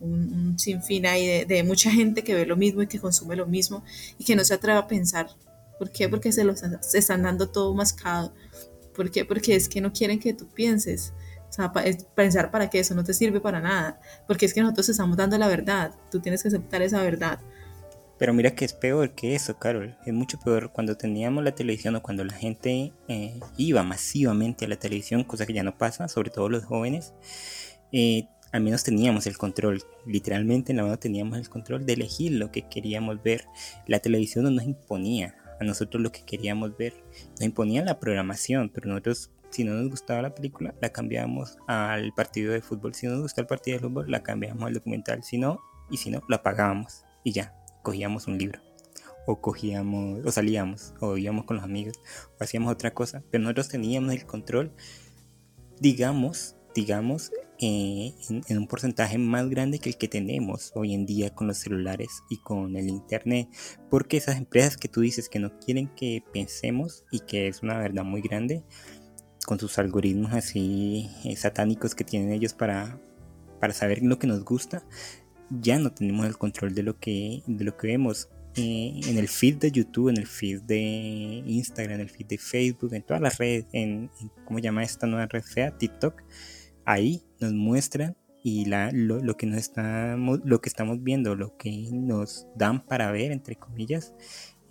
[0.00, 3.82] un, sinfín ahí de mucha gente que ve lo mismo y que consume lo mismo
[4.18, 5.28] y que no se atreve a pensar
[5.78, 6.08] ¿Por qué?
[6.08, 8.34] Porque se los están dando todo mascado.
[8.94, 9.24] ¿Por qué?
[9.24, 11.12] Porque es que no quieren que tú pienses.
[11.50, 11.72] sea,
[12.14, 15.38] pensar para que eso no te sirve para nada, porque es que nosotros estamos dando
[15.38, 17.38] la verdad, tú tienes que aceptar esa verdad.
[18.18, 19.96] Pero mira que es peor que eso, Carol.
[20.06, 24.68] Es mucho peor cuando teníamos la televisión o cuando la gente eh, iba masivamente a
[24.68, 27.12] la televisión, cosa que ya no pasa, sobre todo los jóvenes.
[27.92, 32.32] Eh, al menos teníamos el control, literalmente en la mano teníamos el control de elegir
[32.32, 33.46] lo que queríamos ver.
[33.88, 36.94] La televisión no nos imponía a nosotros lo que queríamos ver,
[37.32, 42.12] nos imponía la programación, pero nosotros si no nos gustaba la película, la cambiábamos al
[42.12, 45.22] partido de fútbol, si no nos gustaba el partido de fútbol, la cambiábamos al documental,
[45.22, 48.60] si no, y si no, la apagábamos y ya, cogíamos un libro.
[49.26, 52.00] O cogíamos o salíamos o íbamos con los amigos
[52.38, 54.72] o hacíamos otra cosa, pero nosotros teníamos el control,
[55.78, 58.14] digamos, digamos, eh,
[58.48, 62.24] en, un porcentaje más grande que el que tenemos hoy en día con los celulares
[62.28, 63.48] y con el internet,
[63.90, 67.78] porque esas empresas que tú dices que no quieren que pensemos y que es una
[67.78, 68.64] verdad muy grande,
[69.46, 72.98] con sus algoritmos así eh, satánicos que tienen ellos para,
[73.60, 74.84] para saber lo que nos gusta,
[75.48, 78.28] ya no tenemos el control de lo que, de lo que vemos.
[78.56, 82.38] Eh, en el feed de YouTube, en el feed de Instagram, en el feed de
[82.38, 85.76] Facebook, en todas las redes, en, en ¿cómo llama esta nueva red fea?
[85.76, 86.22] TikTok
[86.84, 91.88] ahí nos muestran y la, lo, que nos estamos, lo que estamos viendo, lo que
[91.92, 94.12] nos dan para ver, entre comillas,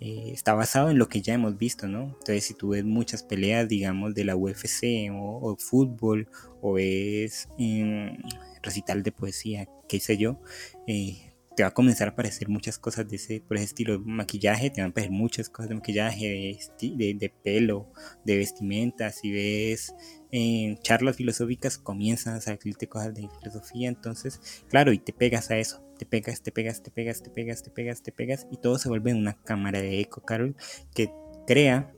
[0.00, 2.04] eh, está basado en lo que ya hemos visto, ¿no?
[2.04, 6.28] Entonces, si tú ves muchas peleas, digamos, de la UFC o, fútbol,
[6.60, 8.16] o ves em,
[8.62, 10.40] recital de poesía, qué sé yo,
[10.86, 13.98] eh, te va a comenzar a aparecer muchas cosas de ese, por ese estilo de
[14.04, 17.92] maquillaje, te van a aparecer muchas cosas de maquillaje, de, de, pelo,
[18.24, 19.94] de vestimenta, si ves
[20.36, 25.58] en charlas filosóficas comienzan a salirte cosas de filosofía, entonces, claro, y te pegas a
[25.58, 28.78] eso, te pegas, te pegas, te pegas, te pegas, te pegas, te pegas, y todo
[28.78, 30.56] se vuelve una cámara de eco, Carol,
[30.92, 31.12] que
[31.46, 31.94] crea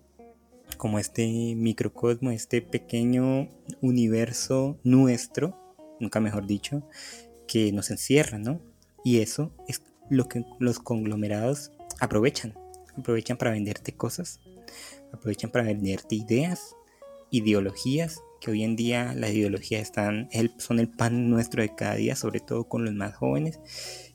[0.77, 3.49] como este microcosmo, este pequeño
[3.81, 5.57] universo nuestro,
[5.99, 6.87] nunca mejor dicho,
[7.49, 8.61] que nos encierra, ¿no?
[9.03, 12.53] Y eso es lo que los conglomerados aprovechan.
[12.99, 14.41] Aprovechan para venderte cosas,
[15.11, 16.77] aprovechan para venderte ideas,
[17.31, 22.17] ideologías, que hoy en día las ideologías están, son el pan nuestro de cada día,
[22.17, 23.61] sobre todo con los más jóvenes.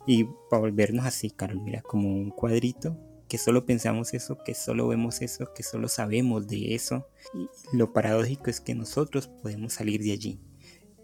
[0.07, 4.87] Y para volvernos así, Carol, mira, como un cuadrito, que solo pensamos eso, que solo
[4.87, 7.07] vemos eso, que solo sabemos de eso.
[7.33, 10.41] Y lo paradójico es que nosotros podemos salir de allí.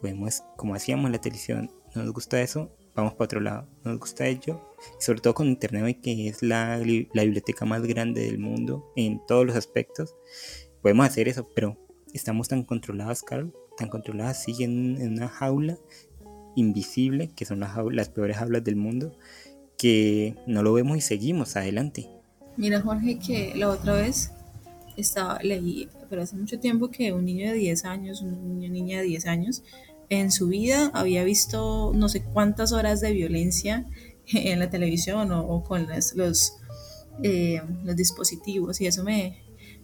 [0.02, 3.70] Podemos, como hacíamos en la televisión, no nos gusta eso, vamos para otro lado.
[3.84, 8.26] Nos gusta ello, sobre todo con Internet hoy que es la, la, biblioteca más grande
[8.26, 10.16] del mundo en todos los aspectos.
[10.82, 11.78] Podemos hacer eso, pero
[12.14, 15.78] estamos tan controladas, Carol, tan controladas, siguen en una jaula
[16.56, 19.18] invisible, que son las, las peores jaulas del mundo,
[19.78, 22.10] que no lo vemos y seguimos adelante.
[22.58, 24.32] Mira, Jorge, que la otra vez
[24.98, 29.00] estaba, leí, pero hace mucho tiempo que un niño de 10 años, un niño niña
[29.00, 29.64] de 10 años,
[30.10, 33.86] en su vida había visto no sé cuántas horas de violencia
[34.28, 36.54] en la televisión o, con los,
[37.24, 39.44] eh, los, dispositivos y eso me,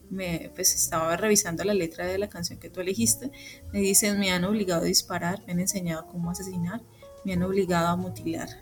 [0.10, 3.32] me, pues estaba revisando la letra de la canción que tú elegiste,
[3.72, 6.82] me dicen, me han obligado a disparar, me han enseñado cómo asesinar,
[7.26, 8.50] me han obligado a mutilar.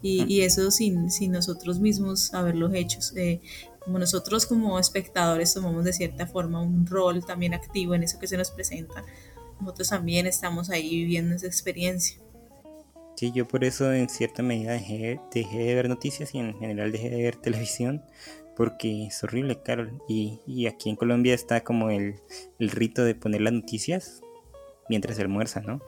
[0.00, 2.98] Y, eso sin, sin, nosotros mismos haberlos hecho.
[3.14, 3.42] Eh,
[3.80, 8.26] como nosotros como espectadores tomamos de cierta forma un rol también activo en eso que
[8.26, 9.04] se nos presenta,
[9.60, 12.18] nosotros también estamos ahí viviendo esa experiencia.
[13.16, 16.92] Sí, yo por eso en cierta medida dejé, dejé de ver noticias y en general
[16.92, 18.02] dejé de ver televisión
[18.56, 20.02] porque es horrible, Carol.
[20.08, 22.16] Y, y aquí en Colombia está como el,
[22.58, 24.22] el, rito de poner las noticias
[24.88, 25.80] mientras se almuerza, ¿no?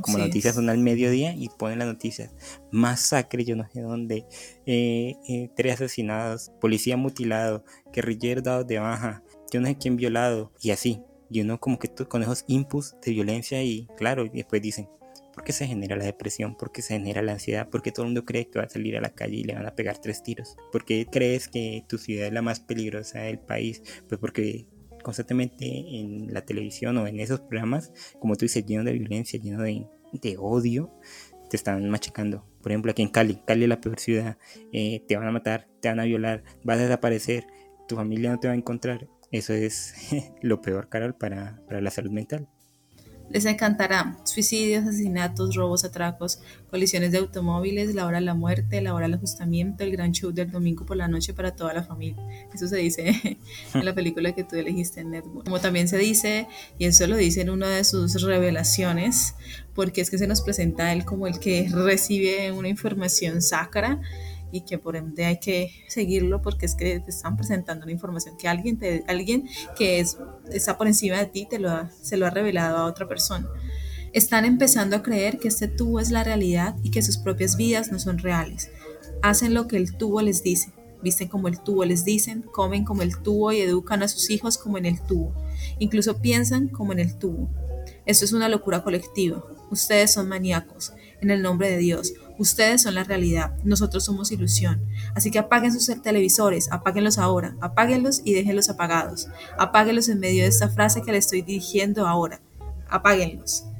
[0.00, 2.34] como noticias son al mediodía y ponen las noticias.
[2.70, 4.24] Masacre, yo no sé dónde.
[4.64, 10.52] Eh, eh, tres asesinados, policía mutilado, guerrillero dado de baja, yo no sé quién violado.
[10.62, 14.62] Y así, y uno como que con esos inputs de violencia y claro, y después
[14.62, 14.88] dicen,
[15.36, 16.56] ¿por qué se genera la depresión?
[16.56, 17.68] ¿Por qué se genera la ansiedad?
[17.68, 19.54] ¿Por qué todo el mundo cree que va a salir a la calle y le
[19.54, 20.56] van a pegar tres tiros?
[20.72, 23.82] ¿Por qué crees que tu ciudad es la más peligrosa del país?
[24.08, 24.66] Pues porque
[25.02, 29.62] constantemente en la televisión o en esos programas, como tú dices, lleno de violencia, lleno
[29.62, 30.90] de, de odio,
[31.50, 32.46] te están machacando.
[32.62, 34.38] Por ejemplo, aquí en Cali, Cali es la peor ciudad,
[34.72, 37.46] eh, te van a matar, te van a violar, vas a desaparecer,
[37.86, 39.06] tu familia no te va a encontrar.
[39.30, 39.92] Eso es
[40.40, 42.48] lo peor, Carol, para, para la salud mental.
[43.30, 48.94] Les encantará suicidios, asesinatos, robos, atracos, colisiones de automóviles, la hora de la muerte, la
[48.94, 52.22] hora del ajustamiento, el gran show del domingo por la noche para toda la familia.
[52.54, 53.38] Eso se dice
[53.74, 55.44] en la película que tú elegiste en Network.
[55.44, 56.46] Como también se dice,
[56.78, 59.34] y eso lo dice en una de sus revelaciones,
[59.74, 64.00] porque es que se nos presenta a él como el que recibe una información sacra
[64.52, 68.36] y que por ende hay que seguirlo porque es que te están presentando una información
[68.36, 70.18] que alguien, te, alguien que es,
[70.50, 71.70] está por encima de ti te lo
[72.02, 73.48] se lo ha revelado a otra persona.
[74.12, 77.92] Están empezando a creer que este tubo es la realidad y que sus propias vidas
[77.92, 78.70] no son reales.
[79.22, 83.02] Hacen lo que el tubo les dice, visten como el tubo les dicen, comen como
[83.02, 85.34] el tubo y educan a sus hijos como en el tubo.
[85.78, 87.50] Incluso piensan como en el tubo.
[88.06, 89.44] Esto es una locura colectiva.
[89.70, 90.92] Ustedes son maníacos.
[91.20, 93.54] En el nombre de Dios, ustedes son la realidad.
[93.64, 94.80] Nosotros somos ilusión.
[95.14, 99.28] Así que apaguen sus televisores, apáguenlos ahora, apáguenlos y déjenlos apagados.
[99.58, 102.40] Apáguenlos en medio de esta frase que le estoy dirigiendo ahora.
[102.88, 103.64] Apáguenlos.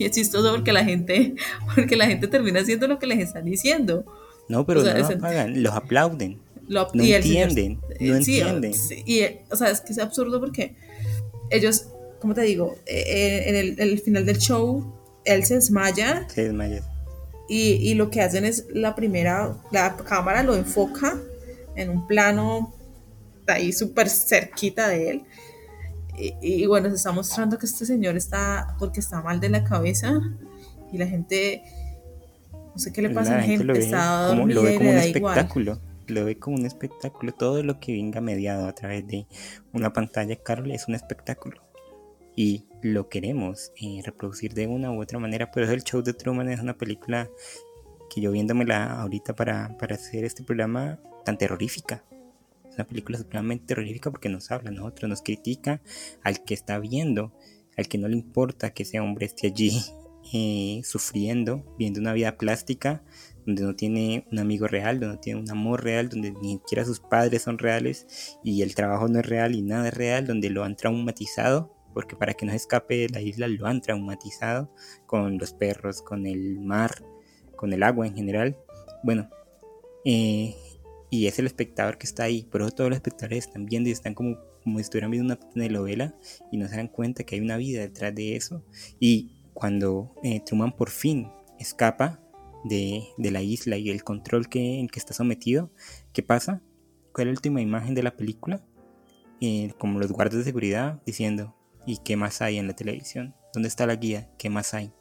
[0.00, 1.34] Y es chistoso porque la gente,
[1.74, 4.04] porque la gente termina haciendo lo que les están diciendo.
[4.48, 6.38] No, pero no los apagan, los aplauden.
[6.68, 8.72] no entienden, no entienden.
[9.04, 10.76] y, o sea, es que es absurdo porque
[11.50, 11.88] ellos
[12.20, 12.76] ¿cómo te digo?
[12.86, 14.84] Eh, eh, en el, final del show,
[15.24, 16.26] él se desmaya.
[16.28, 16.82] Se desmaya.
[17.48, 21.18] Y, y, lo que hacen es la primera, la cámara lo enfoca
[21.76, 22.74] en un plano
[23.46, 25.22] ahí súper cerquita de él.
[26.18, 29.64] Y, y, bueno, se está mostrando que este señor está, porque está mal de la
[29.64, 30.20] cabeza
[30.92, 31.62] y la gente,
[32.52, 34.98] no sé qué le pasa a la gente, lo está como, lo ve como un
[34.98, 35.80] espectáculo.
[36.06, 37.32] Lo ve como un espectáculo.
[37.32, 39.26] Todo lo que venga mediado a través de
[39.72, 41.62] una pantalla, Carol, es un espectáculo
[42.38, 45.50] y lo queremos eh, reproducir de una u otra manera.
[45.50, 47.28] Por eso el show de Truman es una película
[48.10, 52.04] que yo viéndomela ahorita para, para hacer este programa tan terrorífica.
[52.68, 55.80] Es una película supremamente terrorífica porque nos habla a nosotros, nos critica
[56.22, 57.32] al que está viendo,
[57.76, 59.80] al que no le importa que ese hombre esté allí
[60.32, 63.02] eh, sufriendo, viendo una vida plástica,
[63.44, 66.84] donde no tiene un amigo real, donde no tiene un amor real, donde ni siquiera
[66.84, 70.50] sus padres son reales y el trabajo no es real y nada es real, donde
[70.50, 74.72] lo han traumatizado porque para que no escape de la isla lo han traumatizado
[75.06, 76.92] con los perros, con el mar,
[77.56, 78.58] con el agua en general.
[79.02, 79.28] Bueno,
[80.04, 80.54] eh,
[81.10, 84.14] y es el espectador que está ahí, pero todos los espectadores están viendo y están
[84.14, 86.14] como, como si estuvieran viendo una telenovela
[86.52, 88.64] y no se dan cuenta que hay una vida detrás de eso.
[89.00, 92.20] Y cuando eh, Truman por fin escapa
[92.64, 95.70] de, la isla y el control que, en que está sometido,
[96.12, 96.62] ¿qué pasa?
[97.12, 98.64] ¿Cuál es la última imagen de la película?
[99.40, 101.56] Eh, como los guardas de seguridad diciendo,
[101.88, 103.34] ¿Y qué más hay en la televisión?
[103.54, 104.28] ¿Dónde está la guía?
[104.36, 104.92] ¿Qué más hay?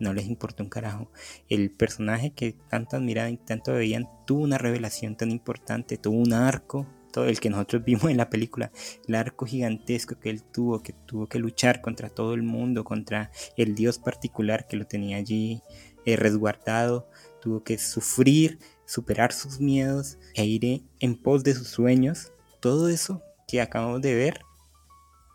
[0.00, 1.12] No les importa un carajo.
[1.48, 6.32] El personaje que tanto admiraban y tanto veían tuvo una revelación tan importante, tuvo un
[6.32, 8.72] arco, todo el que nosotros vimos en la película,
[9.06, 13.30] el arco gigantesco que él tuvo, que tuvo que luchar contra todo el mundo, contra
[13.56, 15.62] el dios particular que lo tenía allí
[16.04, 17.08] eh, resguardado,
[17.40, 22.32] tuvo que sufrir, superar sus miedos e ir en pos de sus sueños.
[22.58, 24.47] Todo eso que acabamos de ver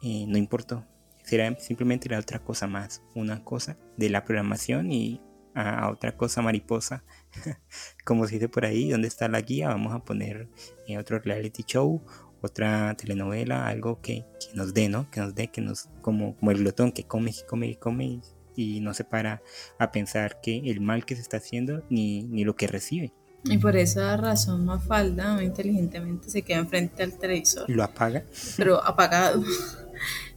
[0.03, 0.85] eh, no importó.
[1.23, 5.21] Será simplemente la otra cosa más, una cosa de la programación y
[5.55, 7.03] a, otra cosa mariposa.
[8.05, 9.69] Como se dice por ahí, ¿dónde está la guía?
[9.69, 10.49] Vamos a poner
[10.87, 12.03] eh, otro reality show,
[12.41, 15.09] otra telenovela, algo que, nos dé, ¿no?
[15.09, 18.21] Que nos dé, que nos, como, como el glotón que come y come y come
[18.55, 19.41] y, no se para
[19.79, 23.13] a pensar que el mal que se está haciendo ni, ni lo que recibe.
[23.45, 27.69] Y por esa razón Mafalda muy inteligentemente se queda enfrente al televisor.
[27.69, 28.23] ¿Lo apaga?
[28.57, 29.43] Pero apagado.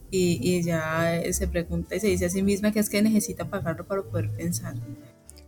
[0.09, 3.85] Y, ya se pregunta y se dice a sí misma que es que necesita apagarlo
[3.85, 4.75] para poder pensar.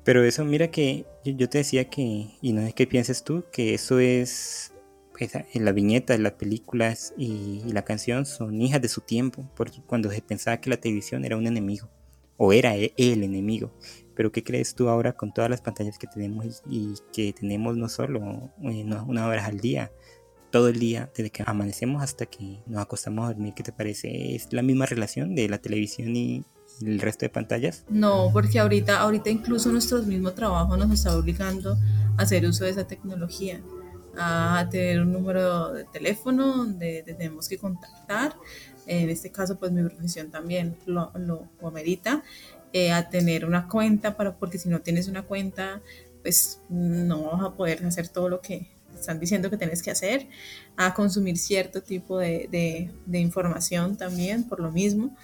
[0.03, 3.73] Pero eso, mira que yo, te decía que, y no es que pienses tú, que
[3.73, 4.73] eso es,
[5.53, 9.81] en la viñeta de las películas y, la canción son hijas de su tiempo, porque
[9.85, 11.89] cuando se pensaba que la televisión era un enemigo,
[12.37, 13.71] o era e, el enemigo.
[14.15, 17.87] Pero ¿qué crees tú ahora con todas las pantallas que tenemos y, que tenemos no
[17.87, 19.91] solo eh, una hora al día,
[20.51, 24.35] todo el día, desde que amanecemos hasta que nos acostamos a dormir, ¿qué te parece?
[24.35, 26.43] ¿Es la misma relación de la televisión y,
[26.81, 27.83] el resto de pantallas?
[27.89, 31.77] No, porque ahorita, ahorita incluso nuestro mismo trabajo nos está obligando
[32.17, 33.61] a hacer uso de esa tecnología,
[34.17, 38.35] a tener un número de teléfono donde tenemos que contactar.
[38.85, 42.23] En este caso, pues mi profesión también lo, lo, amerita,
[42.71, 45.81] eh, a tener una cuenta, para, porque si no tienes una cuenta,
[46.21, 50.27] pues no vas a poder hacer todo lo que están diciendo que tienes que hacer,
[50.77, 55.15] a consumir cierto tipo de, información también por lo mismo.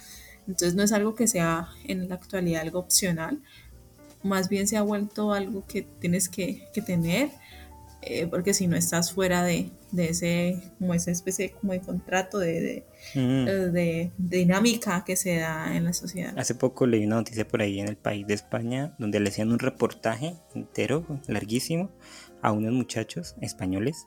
[0.46, 3.42] Entonces no es algo que sea en la actualidad algo opcional,
[4.22, 7.30] más bien se ha vuelto algo que tienes que, tener,
[8.02, 12.84] eh, porque si no estás fuera de, ese, como esa especie como de contrato, de,
[13.14, 16.38] de, dinámica que se da en la sociedad.
[16.38, 19.50] Hace poco leí una noticia por ahí en el país de España, donde le hacían
[19.50, 21.90] un reportaje entero, larguísimo,
[22.46, 24.06] a unos muchachos españoles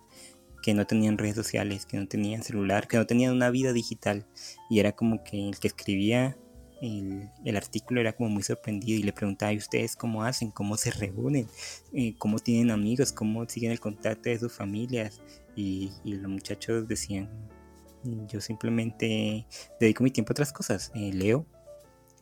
[0.64, 4.26] que no tenían redes sociales, que no tenían celular, que no tenían una vida digital.
[4.70, 6.38] Y era como que el que escribía
[6.82, 10.52] el, artículo era como muy sorprendido y le preguntaba, ¿y ustedes cómo hacen?
[10.52, 11.50] ¿Cómo se reúnen?
[11.92, 13.12] Eh, ¿Cómo tienen amigos?
[13.12, 15.22] ¿Cómo siguen el contacto de sus familias?
[15.58, 17.30] Y, los muchachos decían,
[18.30, 19.46] yo simplemente
[19.82, 20.94] dedico mi tiempo a otras cosas.
[20.96, 21.46] Eh, leo,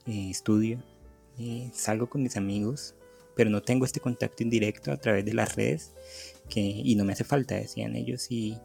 [0.07, 0.84] eh, estudio,
[1.74, 2.95] salgo con mis amigos,
[3.38, 5.93] pero no tengo este contacto indirecto a través de las redes
[6.49, 8.27] que, y no me hace falta, decían ellos.
[8.31, 8.57] Y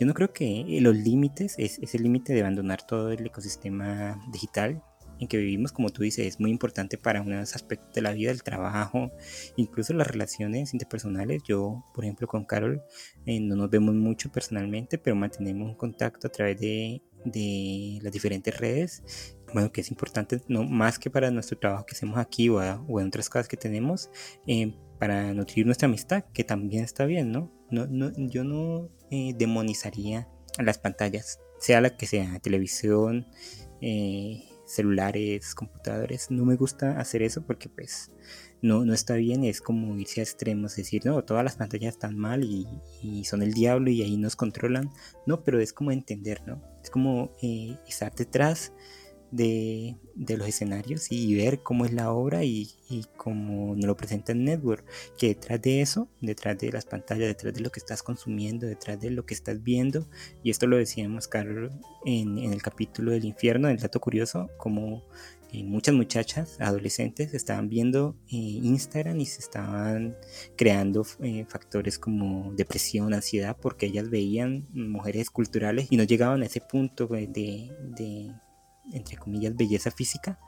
[0.00, 4.82] yo no creo que los límites, es, ese límite de abandonar todo el ecosistema digital
[5.20, 8.30] en que vivimos, como tú dices, es muy importante para unos aspectos de la vida,
[8.30, 9.10] el trabajo,
[9.56, 11.42] incluso las relaciones interpersonales.
[11.42, 12.82] Yo, por ejemplo, con Carol
[13.26, 18.12] eh, no nos vemos mucho personalmente, pero mantenemos un contacto a través de, de las
[18.12, 22.48] diferentes redes bueno, que es importante, no más que para nuestro trabajo que hacemos aquí
[22.48, 24.10] o, en otras cosas que tenemos,
[24.46, 27.52] eh, para nutrir nuestra amistad, que también está bien, ¿no?
[27.70, 30.28] no, yo no eh, demonizaría
[30.58, 33.26] a las pantallas, sea la que sea, televisión,
[33.80, 36.30] eh, celulares, computadores.
[36.30, 38.10] No me gusta hacer eso porque pues
[38.60, 42.18] no, no está bien, es como irse a extremos, decir, no, todas las pantallas están
[42.18, 42.66] mal y,
[43.02, 44.90] y son el diablo y ahí nos controlan.
[45.26, 46.62] No, pero es como entender, ¿no?
[46.82, 48.72] Es como estar detrás
[49.30, 54.32] de, los escenarios y ver cómo es la obra y, y cómo nos lo presenta
[54.32, 54.84] el network.
[55.16, 59.00] Que detrás de eso, detrás de las pantallas, detrás de lo que estás consumiendo, detrás
[59.00, 60.08] de lo que estás viendo,
[60.42, 61.72] y esto lo decíamos, Carlos,
[62.04, 65.04] en, el capítulo del infierno, el dato curioso, como
[65.50, 70.14] eh, muchas muchachas adolescentes estaban viendo eh, Instagram y se estaban
[70.56, 76.46] creando eh, factores como depresión, ansiedad, porque ellas veían mujeres culturales y no llegaban a
[76.46, 78.34] ese punto de
[78.92, 80.38] entre comillas, belleza física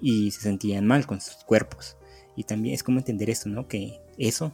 [0.00, 1.96] y se sentían mal con sus cuerpos.
[2.36, 3.66] Y también es como entender esto, ¿no?
[3.66, 4.52] Que eso,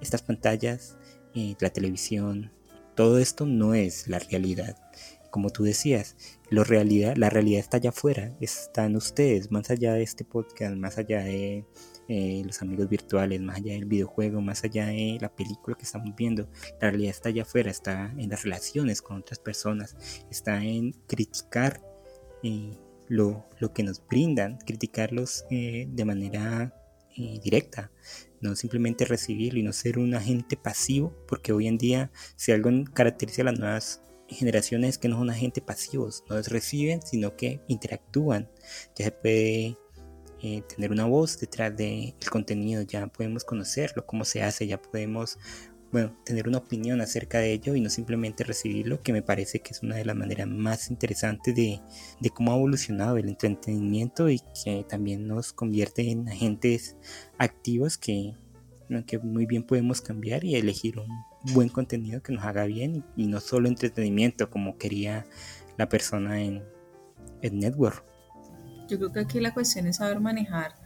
[0.00, 0.96] estas pantallas,
[1.34, 2.52] eh, la televisión,
[2.94, 4.76] todo esto no es la realidad.
[5.30, 6.16] Como tú decías,
[6.50, 10.76] lo realidad, la realidad está allá afuera, está en ustedes, más allá de este podcast,
[10.76, 11.64] más allá de
[12.08, 16.14] eh, los amigos virtuales, más allá del videojuego, más allá de la película que estamos
[16.14, 16.48] viendo.
[16.80, 19.96] La realidad está allá afuera, está en las relaciones con otras personas,
[20.30, 21.80] está en criticar
[23.08, 26.74] lo, que nos brindan, criticarlos eh, de manera
[27.16, 27.90] eh, directa,
[28.40, 32.70] no simplemente recibirlo y no ser un agente pasivo, porque hoy en día si algo
[32.92, 37.36] caracteriza a las nuevas generaciones es que no son agentes pasivos, no los reciben, sino
[37.36, 38.48] que interactúan.
[38.96, 39.76] Ya se puede
[40.42, 45.38] eh, tener una voz detrás del contenido, ya podemos conocerlo, cómo se hace, ya podemos
[45.92, 49.72] bueno, tener una opinión acerca de ello y no simplemente recibirlo, que me parece que
[49.72, 51.82] es una de las maneras más interesantes de,
[52.32, 56.96] cómo ha evolucionado el entretenimiento y que también nos convierte en agentes
[57.36, 58.34] activos que,
[59.06, 61.08] que muy bien podemos cambiar y elegir un
[61.52, 65.26] buen contenido que nos haga bien y, no solo entretenimiento como quería
[65.76, 66.64] la persona en
[67.42, 68.02] el network.
[68.88, 70.81] Yo creo que aquí la cuestión es saber manejar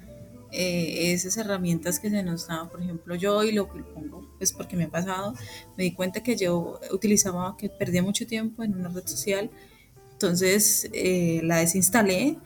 [0.53, 4.53] eh, esas herramientas que se nos dan, por ejemplo, yo y lo que pongo, pues
[4.53, 5.35] porque me ha pasado,
[5.77, 9.51] me di cuenta que yo utilizaba, que perdía mucho tiempo en una red social,
[10.13, 12.39] entonces eh, la desinstalé,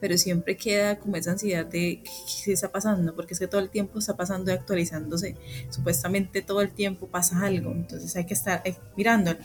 [0.00, 2.02] pero siempre queda como esa ansiedad de
[2.44, 5.36] qué está pasando, porque es que todo el tiempo está pasando y actualizándose,
[5.70, 9.38] supuestamente todo el tiempo pasa algo, entonces hay que estar eh, mirándolo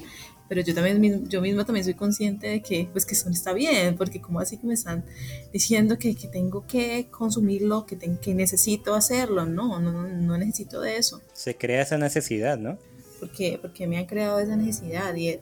[0.48, 3.54] pero yo también yo misma también soy consciente de que pues que eso no está
[3.54, 5.06] bien, porque como así que me están
[5.52, 10.98] diciendo que, que tengo que consumirlo, que, que necesito hacerlo, no, no, no necesito de
[10.98, 11.22] eso.
[11.34, 12.78] Se crea esa necesidad, ¿no?
[13.20, 15.40] Porque, porque me han creado esa necesidad y es,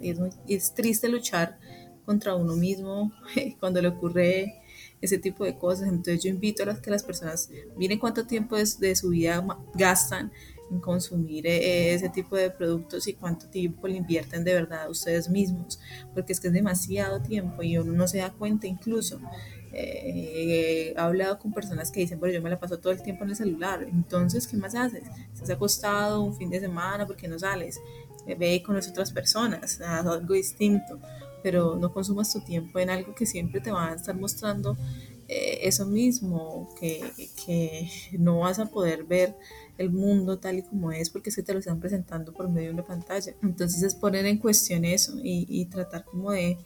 [0.47, 1.58] y es triste luchar
[2.06, 3.12] contra uno mismo
[3.60, 4.62] cuando le ocurre
[5.01, 5.89] ese tipo de cosas.
[5.89, 9.45] Entonces yo invito a las que las personas miren cuánto tiempo de, de su vida
[9.74, 10.32] gastan
[10.72, 14.89] en consumir eh, ese tipo de productos y cuánto tiempo le invierten de verdad a
[14.89, 15.80] ustedes mismos,
[16.13, 19.20] porque es que es demasiado tiempo y uno no se da cuenta incluso.
[19.78, 23.26] Eh, he hablado con personas que dicen, pero yo me la paso todo el tiempo
[23.26, 25.03] en el celular, entonces, ¿qué más haces?
[25.34, 27.80] Estás acostado un fin de semana, porque no sales?
[28.26, 30.99] Ve con otras personas, haz algo distinto,
[31.43, 34.78] pero no consumas tu tiempo en algo que siempre te va a estar mostrando
[35.28, 37.03] eh, eso mismo, que,
[37.45, 39.36] que no vas a poder ver
[39.78, 42.73] el mundo tal y como es porque se te lo están presentando por medio de
[42.76, 43.34] una pantalla.
[43.43, 46.57] Entonces es poner en cuestión eso y, tratar como de,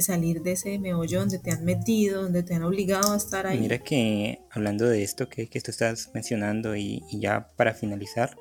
[0.00, 3.60] salir de ese meollo donde te han metido, donde te han obligado a estar ahí.
[3.60, 8.36] Mira que hablando de esto que, que tú estás mencionando y, ya para finalizar,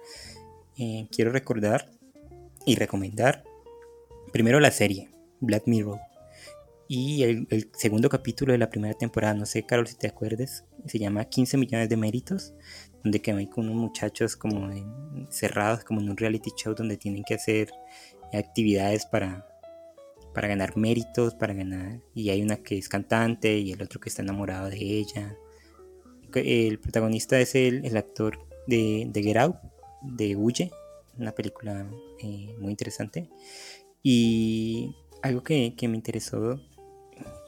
[0.78, 1.90] eh, quiero recordar
[2.66, 3.44] y recomendar
[4.32, 5.10] primero la serie
[5.40, 6.00] Black Mirror.
[6.90, 10.64] Y el, el, segundo capítulo de la primera temporada, no sé, Carol, si te acuerdes,
[10.86, 12.54] se llama 15 millones de méritos
[13.08, 14.70] donde que hay con unos muchachos como
[15.30, 17.72] cerrados, como en un reality show donde tienen que hacer
[18.34, 19.48] actividades para,
[20.34, 24.10] para ganar méritos, para ganar, y hay una que es cantante y el otro que
[24.10, 25.38] está enamorado de ella.
[26.34, 29.56] El protagonista es el, el actor de, de, Get Out,
[30.02, 30.70] de Huye,
[31.18, 31.90] una película
[32.20, 33.30] eh, muy interesante.
[34.04, 36.60] Y algo que, que, me interesó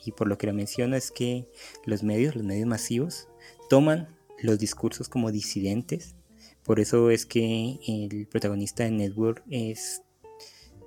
[0.06, 1.50] y por lo que lo menciono es que
[1.86, 3.28] los medios, los medios masivos,
[3.70, 4.08] toman
[4.42, 6.16] los discursos como disidentes.
[6.64, 10.02] Por eso es que el protagonista de Network es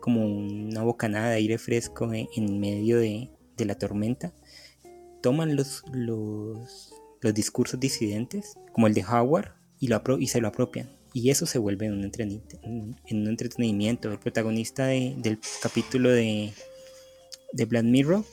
[0.01, 4.35] como una bocanada de aire fresco en, medio de, la tormenta.
[5.23, 10.49] Toman los, los, los, discursos disidentes, como el de Howard, y, lo y se lo
[10.49, 10.91] apropian.
[11.15, 12.11] Y eso se vuelve en un,
[13.11, 14.11] un entretenimiento.
[14.11, 16.53] El protagonista del capítulo de,
[17.53, 18.25] de Black Mirror,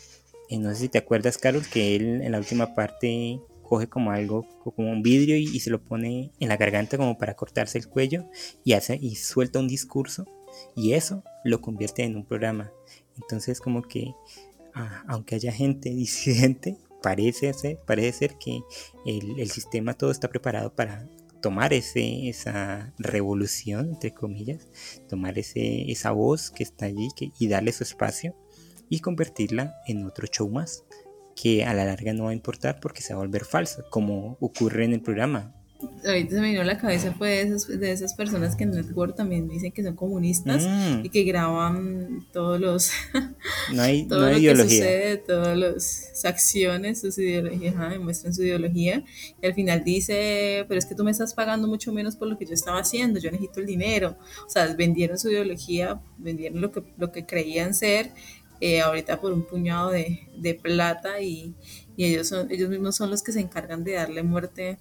[0.49, 3.39] eh, no sé si te acuerdas, Carol, que él en la última parte
[3.69, 7.35] coge como algo, como un vidrio y, se lo pone en la garganta como para
[7.35, 8.25] cortarse el cuello
[8.63, 10.25] y hace y suelta un discurso
[10.75, 12.71] y eso lo convierte en un programa.
[13.15, 14.15] Entonces como que
[14.73, 18.61] ah, aunque haya gente disidente, parece ser, parece ser que
[19.05, 21.07] el, el sistema todo está preparado para
[21.39, 24.67] tomar ese, esa revolución, entre comillas,
[25.07, 28.35] tomar ese, esa voz que está allí que, y darle su espacio
[28.89, 30.83] y convertirla en otro show más
[31.41, 34.37] que a la larga no va a importar porque se va a volver falsa, como
[34.41, 35.53] ocurre en el programa.
[36.05, 39.71] Ahorita se me vino la cabeza pues de esas personas que en Network también dicen
[39.71, 41.05] que son comunistas mm.
[41.05, 42.91] y que graban todos los
[43.73, 44.67] no hay, todo lo ideología.
[44.67, 49.05] que sucede, todas las acciones, sus ideologías, muestran su ideología
[49.41, 52.37] y al final dice, pero es que tú me estás pagando mucho menos por lo
[52.37, 56.73] que yo estaba haciendo, yo necesito el dinero, o sea, vendieron su ideología, vendieron lo
[56.73, 58.11] que, lo que creían ser
[58.61, 61.55] eh, ahorita por un puñado de, de plata y,
[61.95, 64.79] y, ellos, son, ellos mismos son los que se encargan de darle muerte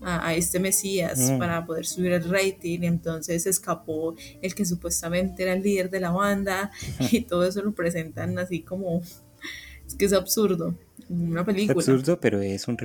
[0.00, 1.38] a, a este Mesías mm.
[1.38, 6.00] para poder subir el rating y entonces escapó el que supuestamente era el líder de
[6.00, 6.70] la banda
[7.10, 9.02] y todo eso lo presentan así como
[9.86, 10.76] es que es absurdo
[11.10, 11.78] una película.
[11.80, 12.78] Es absurdo, pero es un,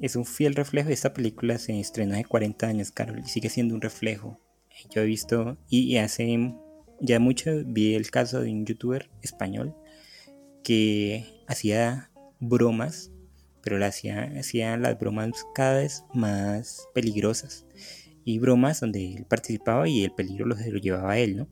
[0.00, 0.90] es un fiel reflejo.
[0.90, 4.38] Esta película se estrenó hace 40 años, Carol, y sigue siendo un reflejo.
[4.94, 6.24] Yo he visto, y, y hace
[7.00, 9.74] ya mucho vi el caso de un youtuber español
[10.62, 13.12] que hacía bromas,
[13.62, 17.66] pero hacía, hacía las bromas cada vez más peligrosas.
[18.24, 21.48] Y bromas donde él participaba y el peligro lo, lo llevaba a él, ¿no?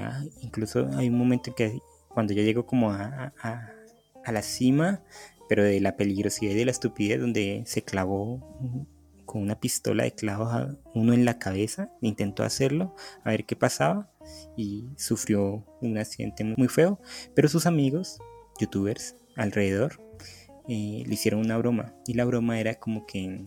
[0.00, 1.78] Ah, incluso hay un momento en que
[2.08, 5.02] cuando ya llegó como a, a, la cima,
[5.48, 8.91] pero de la peligrosidad y de la estupidez, donde se clavó
[9.32, 13.56] con una pistola de clavos a uno en la cabeza, intentó hacerlo, a ver qué
[13.56, 14.12] pasaba,
[14.58, 17.00] y sufrió un accidente muy feo,
[17.34, 18.18] pero sus amigos,
[18.60, 20.02] youtubers alrededor,
[20.68, 23.46] eh, le hicieron una broma y la broma era como que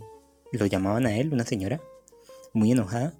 [0.53, 1.79] lo llamaban a él, una señora,
[2.51, 3.13] muy enojada,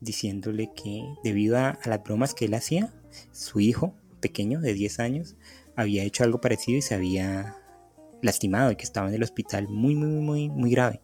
[0.00, 2.94] diciéndole que debido a, las bromas que él hacía,
[3.32, 5.36] su hijo pequeño de 10 años
[5.76, 7.58] había hecho algo parecido y se había
[8.22, 11.02] lastimado y que estaba en el hospital muy, muy, muy, muy grave.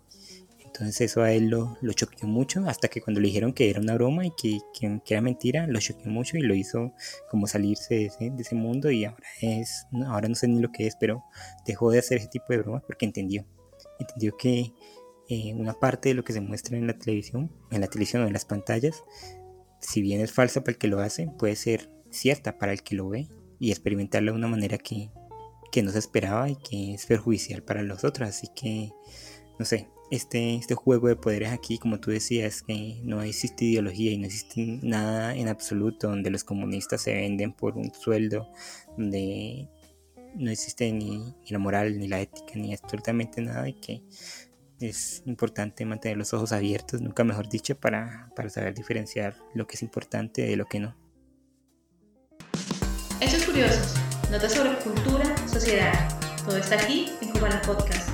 [0.74, 3.80] Entonces eso a él lo, lo choqueó mucho hasta que cuando le dijeron que era
[3.80, 6.92] una broma y que, que, era mentira, lo choqueó mucho y lo hizo
[7.30, 10.72] como salirse de ese, de ese, mundo y ahora es, ahora no sé ni lo
[10.72, 11.22] que es, pero
[11.64, 13.46] dejó de hacer ese tipo de bromas porque entendió,
[14.00, 14.72] entendió que
[15.28, 18.26] eh, una parte de lo que se muestra en la televisión, en la televisión o
[18.26, 19.04] en las pantallas,
[19.78, 22.96] si bien es falsa para el que lo hace, puede ser cierta para el que
[22.96, 23.28] lo ve
[23.60, 25.12] y experimentarla de una manera que,
[25.70, 28.90] que no se esperaba y que es perjudicial para los otros, así que
[29.56, 34.12] no sé, este, este juego de poderes aquí, como tú decías, que no existe ideología
[34.12, 38.48] y no existe nada en absoluto donde los comunistas se venden por un sueldo,
[38.96, 39.68] donde
[40.36, 44.02] no existe ni, la moral, ni la ética, ni absolutamente nada y que
[44.80, 49.76] es importante mantener los ojos abiertos, nunca mejor dicho, para, para saber diferenciar lo que
[49.76, 50.96] es importante de lo que no.
[53.20, 53.94] Hechos curiosos,
[54.30, 56.08] notas sobre cultura, sociedad.
[56.44, 58.13] Todo está aquí en Cubana Podcast.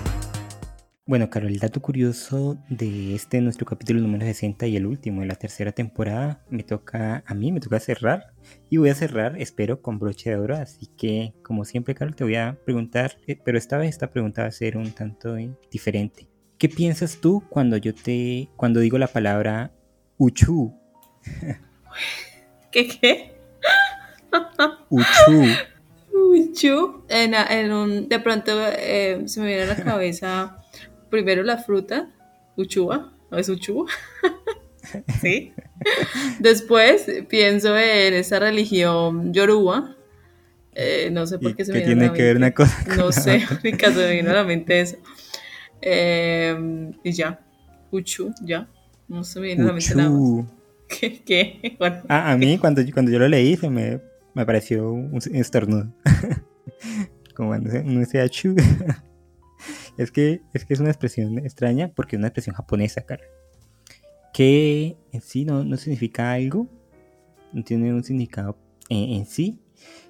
[1.11, 5.27] Bueno, Carol, el dato curioso de este nuestro capítulo número 60 y el último de
[5.27, 8.33] la tercera temporada me toca a mí, me toca cerrar
[8.69, 10.55] y voy a cerrar, espero, con broche de oro.
[10.57, 14.43] Así que, como siempre, Carol, te voy a preguntar, eh, pero esta vez esta pregunta
[14.43, 16.29] va a ser un tanto eh, diferente.
[16.59, 19.73] ¿Qué piensas tú cuando yo te, cuando digo la palabra
[20.17, 20.73] Uchu?
[22.71, 23.35] ¿Qué qué?
[24.89, 25.43] Uchu.
[26.15, 27.05] Uchu.
[27.09, 30.60] En, un, de pronto eh, se me viene a la cabeza
[31.11, 32.11] primero la fruta,
[32.57, 33.87] uchua, ¿no es uchua?
[35.21, 35.53] sí.
[36.41, 39.97] Después pienso en esa religión yoruba.
[40.73, 42.19] Eh, no sé por qué se me viene a la mente.
[42.19, 42.85] que ver una cosa?
[42.97, 44.97] No sé, en caso me vino a la mente eso.
[45.83, 47.41] Eh, y ya,
[47.91, 48.69] uchu, ya.
[49.09, 50.47] No se me viene a la mente nada más.
[50.89, 51.23] ¿Qué?
[51.25, 51.77] ¿Qué?
[52.09, 54.01] ah, a mí cuando, cuando yo lo leí se me,
[54.35, 55.93] me pareció un estornudo.
[57.35, 58.55] Como cuando uno decía chu.
[60.01, 63.23] Es que, es que es una expresión extraña porque es una expresión japonesa, cara.
[64.33, 66.69] Que en sí no, no significa algo,
[67.53, 68.57] no tiene un significado
[68.89, 69.61] en, sí,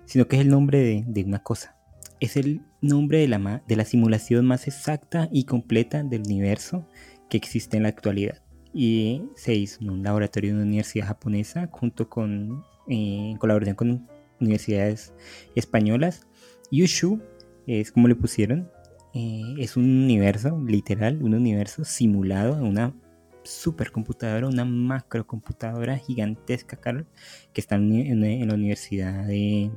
[0.05, 1.77] sino que es el nombre de, de, una cosa.
[2.21, 6.87] Es el nombre de la, de la simulación más exacta y completa del universo
[7.29, 8.45] que existe en la actualidad.
[8.73, 13.75] Y se hizo en un laboratorio de una universidad japonesa junto con, eh, en colaboración
[13.75, 15.13] con universidades
[15.57, 16.29] españolas.
[16.71, 17.21] Yushu
[17.67, 18.71] es como le pusieron,
[19.15, 22.95] eh, es un universo, literal, un universo simulado en una
[23.43, 27.07] supercomputadora, una macrocomputadora gigantesca, Carol,
[27.53, 29.71] que está en, la Universidad de...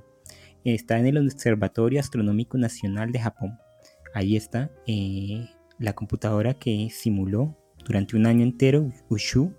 [0.64, 3.58] Está en el Observatorio Astronómico Nacional de Japón.
[4.14, 9.54] Ahí está eh, la computadora que simuló durante un año entero Ushu,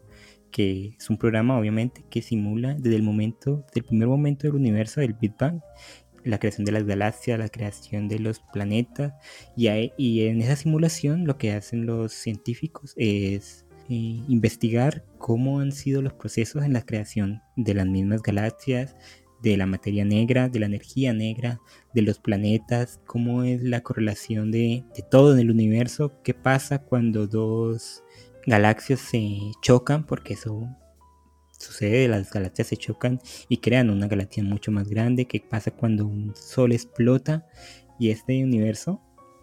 [0.51, 4.55] que es un programa obviamente que simula desde el momento, desde el primer momento del
[4.55, 5.61] universo del Big Bang,
[6.25, 9.12] la creación de las galaxias, la creación de los planetas,
[9.57, 9.68] y,
[10.27, 16.14] en esa simulación lo que hacen los científicos es eh, investigar cómo han sido los
[16.14, 18.97] procesos en la creación de las mismas galaxias,
[19.43, 21.61] de la materia negra, de la energía negra,
[21.93, 26.79] de los planetas, cómo es la correlación de, de todo en el universo, qué pasa
[26.79, 28.03] cuando dos
[28.47, 30.66] galaxias se chocan, porque eso
[31.59, 36.07] sucede, las galaxias se chocan y crean una galaxia mucho más grande, qué pasa cuando
[36.07, 37.46] un sol explota
[37.98, 39.00] y este universo,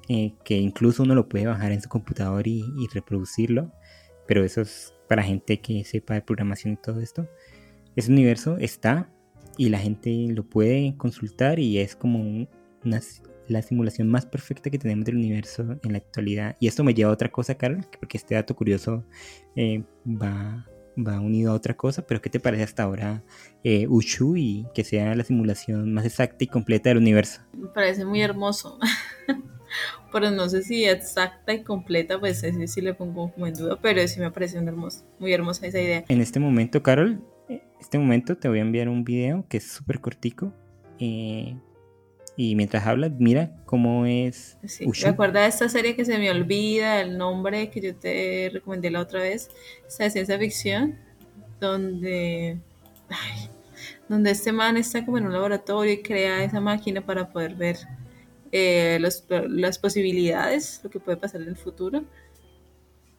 [0.09, 3.71] eh, que incluso uno lo puede bajar en su computador y reproducirlo,
[4.27, 7.27] pero eso es para gente que sepa de programación y todo esto.
[7.95, 9.09] Ese universo está
[9.57, 12.47] y la gente lo puede consultar y es como
[12.85, 13.01] una,
[13.47, 16.55] la simulación más perfecta que tenemos del universo en la actualidad.
[16.59, 19.03] Y esto me lleva a otra cosa, Carol, porque este dato curioso
[19.55, 20.65] eh, va,
[20.97, 23.23] va unido a otra cosa, pero ¿qué te parece hasta ahora
[23.63, 27.41] eh, Ushu y que sea la simulación más exacta y completa del universo?
[27.53, 28.79] Me parece muy hermoso.
[30.11, 33.79] pero no sé si exacta y completa, pues ese sí le pongo como en duda,
[33.81, 34.59] pero sí me parece
[35.19, 36.03] muy hermosa esa idea.
[36.07, 39.71] En este momento, Carol, en este momento te voy a enviar un video que es
[39.71, 40.53] súper cortico.
[40.99, 41.55] Eh,
[42.41, 44.57] y mientras hablas, mira cómo es.
[44.65, 49.01] Sí, recuerda esta serie que se me olvida el nombre que yo te recomendé la
[49.01, 49.51] otra vez,
[49.87, 50.97] esta de ciencia ficción,
[51.59, 52.57] donde,
[54.09, 57.77] donde este man está como en un laboratorio y crea esa máquina para poder ver
[58.51, 62.03] eh, las posibilidades, lo que puede pasar en el futuro,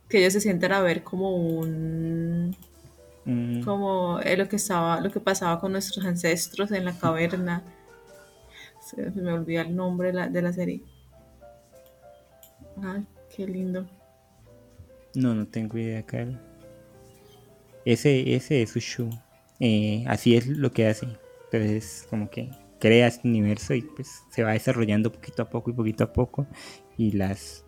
[0.09, 2.57] que ellos se sientan a ver como un
[3.25, 3.63] mm.
[3.63, 7.63] como lo que estaba, lo que pasaba con nuestros ancestros en la caverna.
[8.95, 10.83] Se, me olvida el nombre de la, de la serie.
[12.83, 13.87] Ay, qué lindo.
[15.15, 16.41] No, no tengo idea, Carl.
[17.85, 19.11] Ese, ese es su
[19.65, 21.07] eh, así es lo que hace.
[21.53, 25.73] Entonces, como que crea este universo y pues se va desarrollando poquito a poco y
[25.73, 26.49] poquito a poco
[26.99, 27.65] y las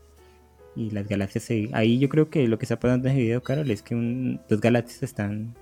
[0.75, 3.41] y las galaxias se, ahí yo creo que lo que está pasando en el video
[3.41, 5.55] Carol es que un, dos galaxias están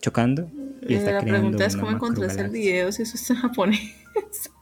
[0.00, 3.80] chocando y está la pregunta es cómo encontraste el video si eso está en japonés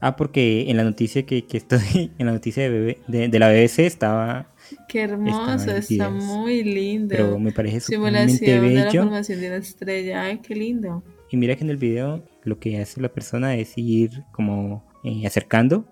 [0.00, 3.80] ah porque en la noticia que, que estoy en la noticia de, de, la BBC
[3.80, 4.52] estaba
[4.88, 7.08] Qué hermoso, está muy lindo.
[7.10, 8.68] Pero me parece Simulación bello.
[8.68, 11.02] de la formación de una estrella, ay, qué lindo.
[11.30, 15.26] Y mira que en el video lo que hace la persona es ir como eh,
[15.26, 15.86] acercando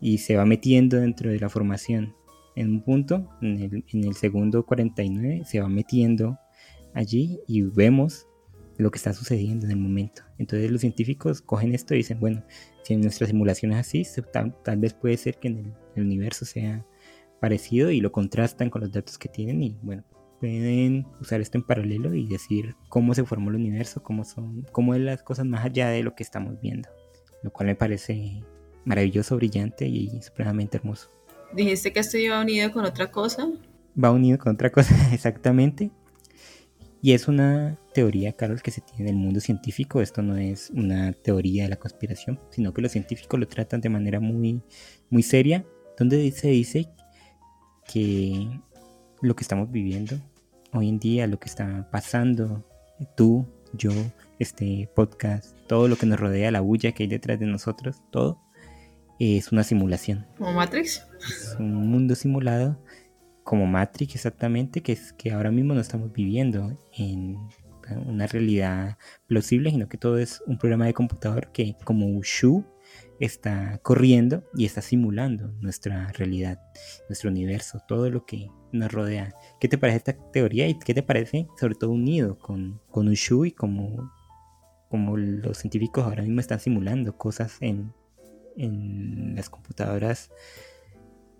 [0.00, 2.14] y se va metiendo dentro de la formación.
[2.54, 6.38] En un punto, en el, segundo 49, se va metiendo
[6.94, 8.26] allí y vemos
[8.78, 10.22] lo que está sucediendo en el momento.
[10.38, 12.42] Entonces los científicos cogen esto y dicen, bueno,
[12.86, 16.86] si en nuestra simulación es así, tal, vez puede ser que en el, universo sea
[17.40, 20.04] parecido y lo contrastan con los datos que tienen y bueno,
[20.38, 24.94] pueden usar esto en paralelo y decir cómo se formó el universo, cómo son, cómo
[24.94, 26.88] es las cosas más allá de lo que estamos viendo,
[27.42, 28.44] lo cual me parece
[28.84, 31.10] maravilloso, brillante y supremamente hermoso.
[31.54, 33.48] Dijiste que esto iba unido con otra cosa.
[34.02, 35.90] Va unido con otra cosa, exactamente.
[37.02, 40.00] Y es una teoría, Carlos, que se tiene en el mundo científico.
[40.00, 43.88] Esto no es una teoría de la conspiración, sino que los científicos lo tratan de
[43.88, 44.62] manera muy,
[45.10, 45.64] muy seria,
[45.98, 46.88] donde se dice
[47.86, 48.60] que
[49.20, 50.16] lo que estamos viviendo
[50.72, 52.64] hoy en día, lo que está pasando,
[53.16, 53.90] tú, yo,
[54.38, 58.40] este podcast, todo lo que nos rodea, la bulla que hay detrás de nosotros, todo
[59.18, 60.26] es una simulación.
[60.38, 61.06] Como Matrix.
[61.18, 62.78] Es un mundo simulado
[63.46, 67.38] como Matrix exactamente, que es que ahora mismo no estamos viviendo en
[68.04, 72.64] una realidad plausible, sino que todo es un programa de computador que como Ushu
[73.20, 76.60] está corriendo y está simulando nuestra realidad,
[77.08, 79.32] nuestro universo, todo lo que nos rodea.
[79.60, 83.44] ¿Qué te parece esta teoría y qué te parece sobre todo unido con, con Ushu
[83.44, 84.12] y como,
[84.90, 87.92] como los científicos ahora mismo están simulando cosas en,
[88.56, 90.32] en las computadoras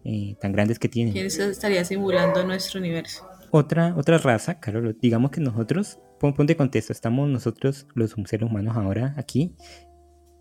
[0.06, 1.12] eh, tan grandes que tienen?
[1.12, 3.28] ¿Quién estaría simulando nuestro universo?
[3.50, 8.76] Otra, otra raza, claro, digamos que nosotros, ponte de contexto, estamos nosotros los seres humanos
[8.76, 9.54] ahora aquí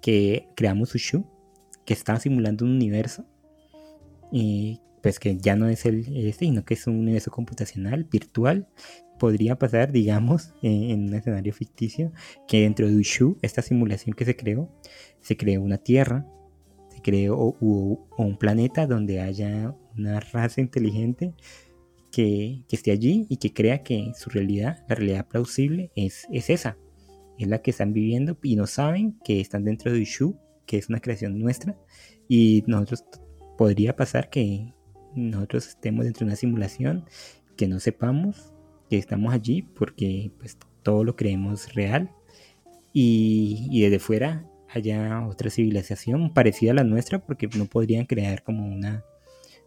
[0.01, 1.25] que creamos Ushu
[1.85, 3.25] que está simulando un universo,
[4.31, 8.67] y pues que ya no es el este, sino que es un universo computacional, virtual.
[9.19, 12.11] Podría pasar, digamos, en, un escenario ficticio,
[12.47, 14.69] que dentro de Ushu, esta simulación que se creó,
[15.21, 16.25] se creó una Tierra,
[17.05, 21.33] se creó un planeta donde haya una raza inteligente
[22.11, 26.77] que, esté allí y que crea que su realidad, la realidad plausible, es, es esa.
[27.37, 30.89] Es la que están viviendo y no saben que están dentro de Ushu, que es
[30.89, 31.77] una creación nuestra.
[32.27, 33.03] Y nosotros
[33.57, 34.73] podría pasar que
[35.13, 37.05] nosotros estemos dentro de una simulación,
[37.55, 38.53] que no sepamos
[38.89, 42.11] que estamos allí porque pues todo lo creemos real
[42.93, 48.43] y, y desde fuera haya otra civilización parecida a la nuestra porque no podrían crear
[48.43, 49.03] como una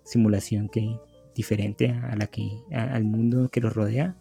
[0.05, 0.97] simulación que
[1.35, 4.17] diferente a la que al mundo que los rodea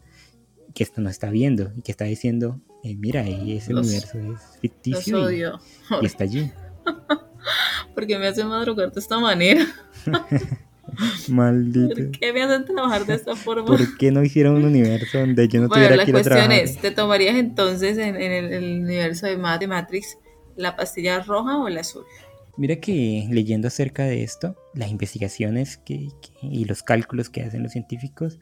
[0.73, 5.31] que esto no está viendo y que está diciendo eh, mira ese universo es ficticio
[5.31, 6.51] y, y, está allí
[7.95, 9.65] porque me hace madrugar de esta manera
[11.27, 11.95] Maldito.
[11.95, 13.65] ¿Por qué me hacen trabajar de esta forma?
[13.65, 16.49] ¿Por qué no hicieron un universo donde yo no bueno, tuviera que ir a trabajar?
[16.49, 20.17] La cuestión es, ¿te tomarías entonces en, el, universo de Matrix
[20.57, 22.03] la pastilla roja o el azul?
[22.57, 26.09] Mira que leyendo acerca de esto, las investigaciones que,
[26.41, 28.39] y los cálculos que hacen los científicos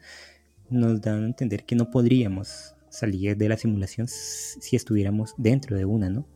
[0.70, 5.84] nos dan a entender que no podríamos salir de la simulación si estuviéramos dentro de
[5.84, 6.26] una, ¿no?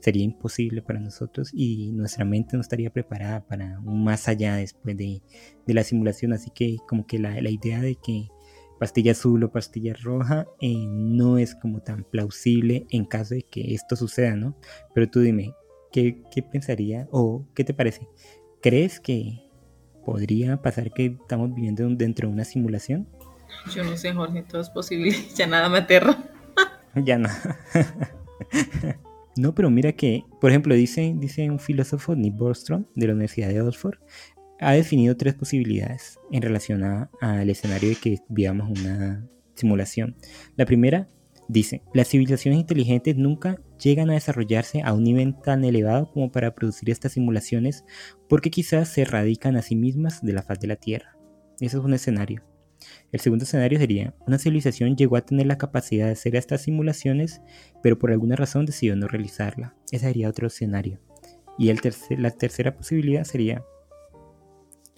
[0.00, 4.96] Sería imposible para nosotros y nuestra mente no estaría preparada para un más allá después
[4.96, 5.22] de,
[5.66, 8.28] la simulación, así que como que la, idea de que
[8.80, 13.74] pastilla azul o pastilla roja eh, no es como tan plausible en caso de que
[13.74, 14.56] esto suceda, ¿no?
[14.94, 15.54] Pero tú dime,
[15.92, 18.08] ¿qué, qué pensaría o qué te parece?
[18.62, 19.38] ¿Crees que
[20.04, 23.06] podría pasar que estamos viviendo dentro de una simulación?
[23.74, 25.14] Yo no sé, Jorge, todo es posible.
[25.36, 26.16] Ya nada me aterra.
[26.96, 27.58] ya nada.
[29.36, 33.48] no, pero mira que, por ejemplo, dice, dice un filósofo, Nick Bostrom, de la Universidad
[33.48, 33.98] de Oxford,
[34.60, 40.16] ha definido tres posibilidades en relación al escenario de que vivamos una simulación.
[40.56, 41.08] La primera
[41.48, 46.54] dice, las civilizaciones inteligentes nunca llegan a desarrollarse a un nivel tan elevado como para
[46.54, 47.84] producir estas simulaciones
[48.28, 51.16] porque quizás se erradican a sí mismas de la faz de la Tierra.
[51.60, 52.44] Eso es un escenario.
[53.12, 57.42] El segundo escenario sería, una civilización llegó a tener la capacidad de hacer estas simulaciones,
[57.82, 59.74] pero por alguna razón decidió no realizarla.
[59.90, 61.00] Ese sería otro escenario.
[61.58, 61.80] Y el
[62.16, 63.62] la tercera posibilidad sería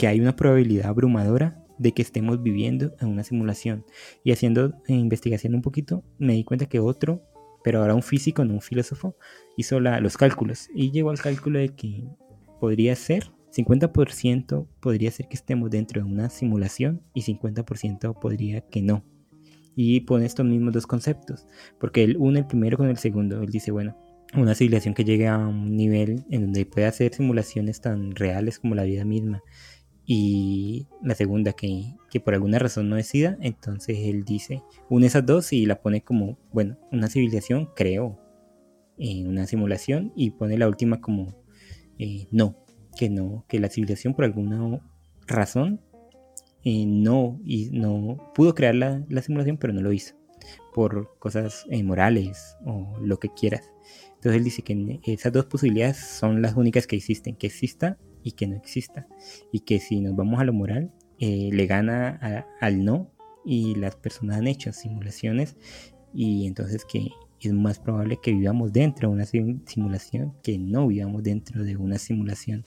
[0.02, 3.86] que hay una probabilidad abrumadora de que estemos viviendo en una simulación.
[4.24, 7.22] Y haciendo investigación un poquito, me di cuenta que otro,
[7.62, 9.14] pero ahora un físico, no un filósofo,
[9.56, 12.02] hizo los cálculos y llegó al cálculo de que
[12.58, 18.82] podría ser 50% podría ser que estemos dentro de una simulación y 50% podría que
[18.82, 19.04] no.
[19.76, 21.46] Y pone estos mismos dos conceptos,
[21.78, 23.40] porque él une el primero con el segundo.
[23.40, 23.96] Él dice, bueno,
[24.34, 28.74] una civilización que llegue a un nivel en donde pueda hacer simulaciones tan reales como
[28.74, 29.42] la vida misma.
[30.04, 35.24] Y la segunda, que, que por alguna razón no decida, entonces él dice, une esas
[35.24, 38.18] dos y la pone como, bueno, una civilización creo
[38.98, 41.42] en una simulación y pone la última como,
[41.98, 42.56] eh, no,
[42.96, 44.80] que no, que la civilización por alguna
[45.26, 45.80] razón
[46.64, 50.14] eh, no, y no pudo crear la, simulación, pero no lo hizo
[50.74, 53.70] por cosas eh, morales o lo que quieras.
[54.14, 58.32] Entonces él dice que esas dos posibilidades son las únicas que existen, que exista y
[58.32, 59.06] que no exista.
[59.52, 63.10] Y que si nos vamos a lo moral, eh, le gana al no
[63.44, 65.56] y las personas han hecho simulaciones
[66.14, 67.10] y entonces que
[67.40, 71.98] es más probable que vivamos dentro de una simulación que no vivamos dentro de una
[71.98, 72.66] simulación.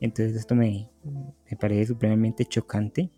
[0.00, 0.88] Entonces esto me,
[1.50, 3.10] me parece supremamente chocante,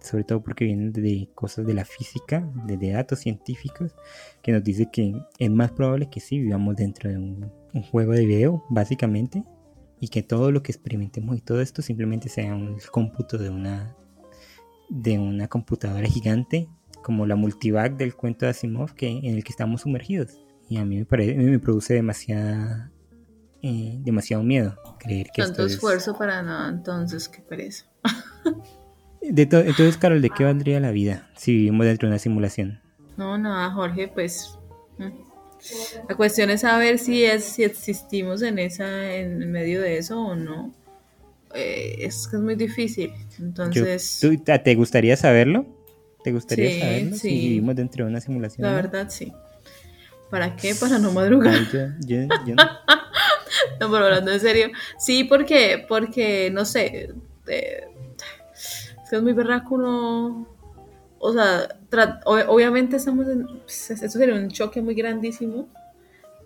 [0.00, 3.94] sobre todo porque viene de cosas de la física, de, datos científicos,
[4.42, 8.12] que nos dice que es más probable que sí vivamos dentro de un, un juego
[8.12, 9.44] de video, básicamente,
[10.00, 13.96] y que todo lo que experimentemos y todo esto simplemente sea un cómputo de una
[14.88, 16.68] de una computadora gigante
[17.02, 20.38] como la multivac del cuento de Asimov que, en el que estamos sumergidos.
[20.68, 22.90] Y a mí me, parece, me produce demasiada,
[23.62, 27.86] eh, demasiado miedo creer que Tanto esfuerzo para nada, entonces, qué pereza.
[29.22, 32.80] de entonces, Carol, ¿de qué valdría la vida si vivimos dentro de una simulación?
[33.16, 34.58] No, nada, Jorge, pues...
[34.98, 35.27] Mm.
[36.08, 40.34] La cuestión es saber si, es, si existimos en, esa, en medio de eso o
[40.34, 40.74] no.
[41.54, 43.12] Eh, es que es muy difícil.
[43.38, 44.20] Entonces...
[44.44, 45.66] ¿Te gustaría saberlo?
[46.22, 47.16] ¿Te gustaría saberlo?
[47.16, 48.66] Si vivimos dentro de una simulación.
[48.66, 49.32] La verdad, sí.
[50.30, 50.74] ¿Para qué?
[50.74, 51.54] Para no madrugar.
[51.72, 52.68] no.
[53.90, 54.68] pero hablando en serio.
[54.98, 57.14] Sí, porque, porque no sé.
[57.46, 60.48] es que es muy berraco uno.
[61.18, 61.77] O sea,
[62.26, 63.46] obviamente estamos en.
[63.46, 65.68] Pues, esto sería un choque muy grandísimo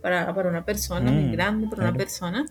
[0.01, 2.47] para, para una persona, muy mm, grande para una persona.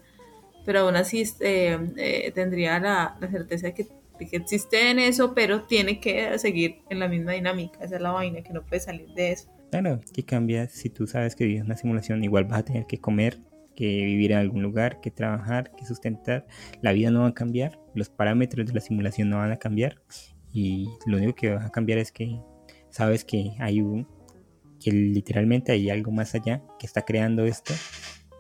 [0.65, 3.87] pero aún así eh, eh, tendría la, la certeza de que,
[4.19, 8.01] de que, existe en eso, pero tiene que seguir en la misma dinámica, esa es
[8.01, 9.49] la vaina, que no puede salir de eso.
[9.71, 12.99] Claro, que cambia si tú sabes que vives una simulación, igual vas a tener que
[12.99, 13.39] comer,
[13.75, 16.45] que vivir en algún lugar, que trabajar, que sustentar.
[16.81, 20.01] La vida no va a cambiar, los parámetros de la simulación no van a cambiar
[20.53, 22.37] y lo único que va a cambiar es que
[22.91, 24.07] sabes que hay un,
[24.79, 27.73] que literalmente hay algo más allá que está creando esto.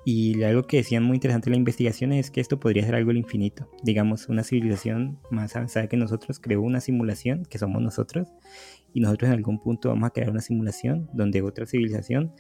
[0.03, 3.11] Y algo que decían muy interesante en la investigación es que esto podría ser algo
[3.11, 3.69] infinito.
[3.83, 8.27] Digamos, una civilización más avanzada que nosotros creó una simulación, que somos nosotros,
[8.93, 12.33] y nosotros en algún punto vamos a crear una simulación donde otra civilización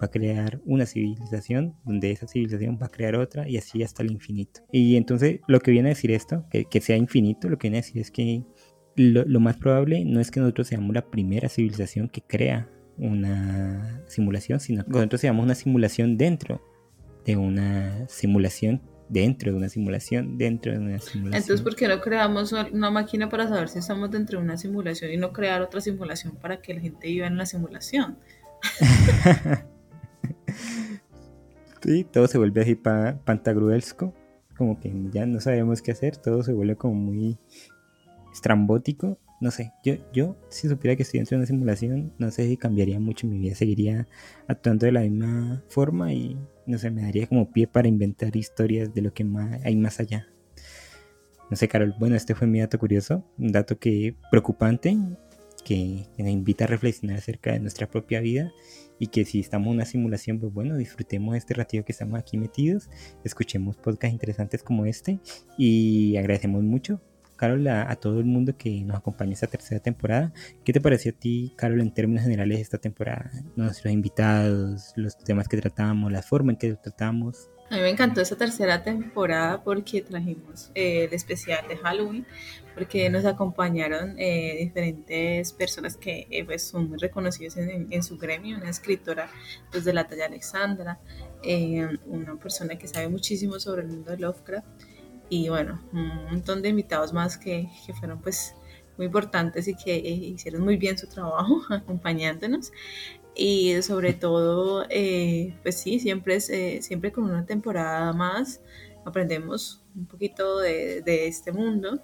[0.00, 4.04] va a crear una civilización, donde esa civilización va a crear otra, y así hasta
[4.04, 4.60] el infinito.
[4.70, 7.78] Y entonces lo que viene a decir esto, que, que sea infinito, lo que viene
[7.78, 8.44] a decir es que
[8.98, 12.68] lo, lo más probable no es que nosotros seamos la primera civilización que crea
[12.98, 16.60] una simulación, sino que nosotros seamos una simulación dentro
[17.24, 21.42] de una simulación dentro de una simulación dentro de una simulación.
[21.42, 25.12] Entonces, ¿por qué no creamos una máquina para saber si estamos dentro de una simulación
[25.12, 28.18] y no crear otra simulación para que la gente viva en la simulación?
[31.82, 34.12] sí, todo se vuelve así pa pantagruelsco,
[34.56, 37.38] como que ya no sabemos qué hacer, todo se vuelve como muy
[38.32, 42.48] estrambótico no sé, yo, yo si supiera que estoy dentro de una simulación, no sé
[42.48, 44.08] si cambiaría mucho mi vida, seguiría
[44.48, 48.92] actuando de la misma forma y no sé, me daría como pie para inventar historias
[48.92, 49.24] de lo que
[49.64, 50.28] hay más allá.
[51.50, 54.98] No sé, Carol, bueno, este fue mi dato curioso, un dato que preocupante,
[55.64, 58.52] que, que nos invita a reflexionar acerca de nuestra propia vida
[58.98, 62.36] y que si estamos en una simulación, pues bueno, disfrutemos este ratito que estamos aquí
[62.36, 62.90] metidos,
[63.24, 65.20] escuchemos podcasts interesantes como este
[65.56, 67.00] y agradecemos mucho
[67.38, 70.32] Carol, a, todo el mundo que nos acompaña esta tercera temporada.
[70.64, 73.30] ¿Qué te pareció a ti, Carol, en términos generales esta temporada?
[73.56, 77.48] Nuestros invitados, los temas que tratamos, la forma en que tratamos.
[77.70, 82.26] A mí me encantó esta tercera temporada porque trajimos eh, el especial de Halloween,
[82.74, 88.56] porque nos acompañaron eh, diferentes personas que eh, pues, son muy reconocidas en, su gremio,
[88.56, 89.30] una escritora
[89.70, 90.98] pues, de la talla Alexandra,
[92.06, 94.66] una persona que sabe muchísimo sobre el mundo de Lovecraft
[95.28, 98.54] y bueno, un montón de invitados más que, que fueron pues
[98.96, 102.72] muy importantes y que eh, hicieron muy bien su trabajo acompañándonos.
[103.34, 108.60] Y sobre todo eh, pues sí siempre es eh, siempre con una temporada más
[109.04, 112.02] aprendemos un poquito de, de este mundo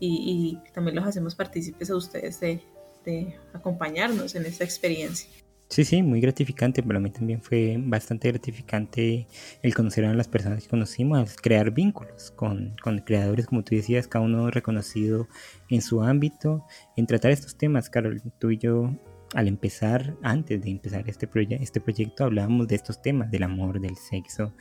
[0.00, 2.60] y, también los hacemos partícipes a ustedes de,
[3.04, 6.82] de acompañarnos en esta experiencia Sí, sí, muy gratificante.
[6.82, 9.26] Para mí también fue bastante gratificante
[9.62, 14.06] el conocer a las personas que conocimos, crear vínculos con, con creadores, como tú decías,
[14.06, 15.26] cada uno reconocido
[15.70, 16.64] en su ámbito,
[16.96, 17.90] en tratar estos temas.
[17.90, 18.94] Carol, tú y yo,
[19.34, 23.80] al empezar, antes de empezar este, proye este proyecto, hablábamos de estos temas, del amor,
[23.80, 24.54] del sexo,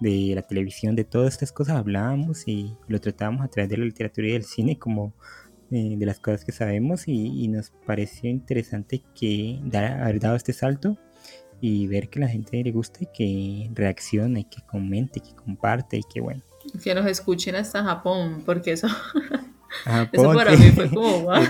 [0.00, 3.84] de la televisión, de todas estas cosas hablábamos y lo tratábamos a través de la
[3.86, 5.14] literatura y del cine como
[5.70, 10.52] eh, de las cosas que sabemos y, nos pareció interesante que dar, haber dado este
[10.52, 10.96] salto
[11.60, 16.02] y ver que la gente le gusta y que reaccione, que comente, que comparte y
[16.02, 16.42] que bueno.
[16.82, 18.86] Que nos escuchen hasta Japón, porque eso,
[20.12, 21.42] eso para mí fue como, wow.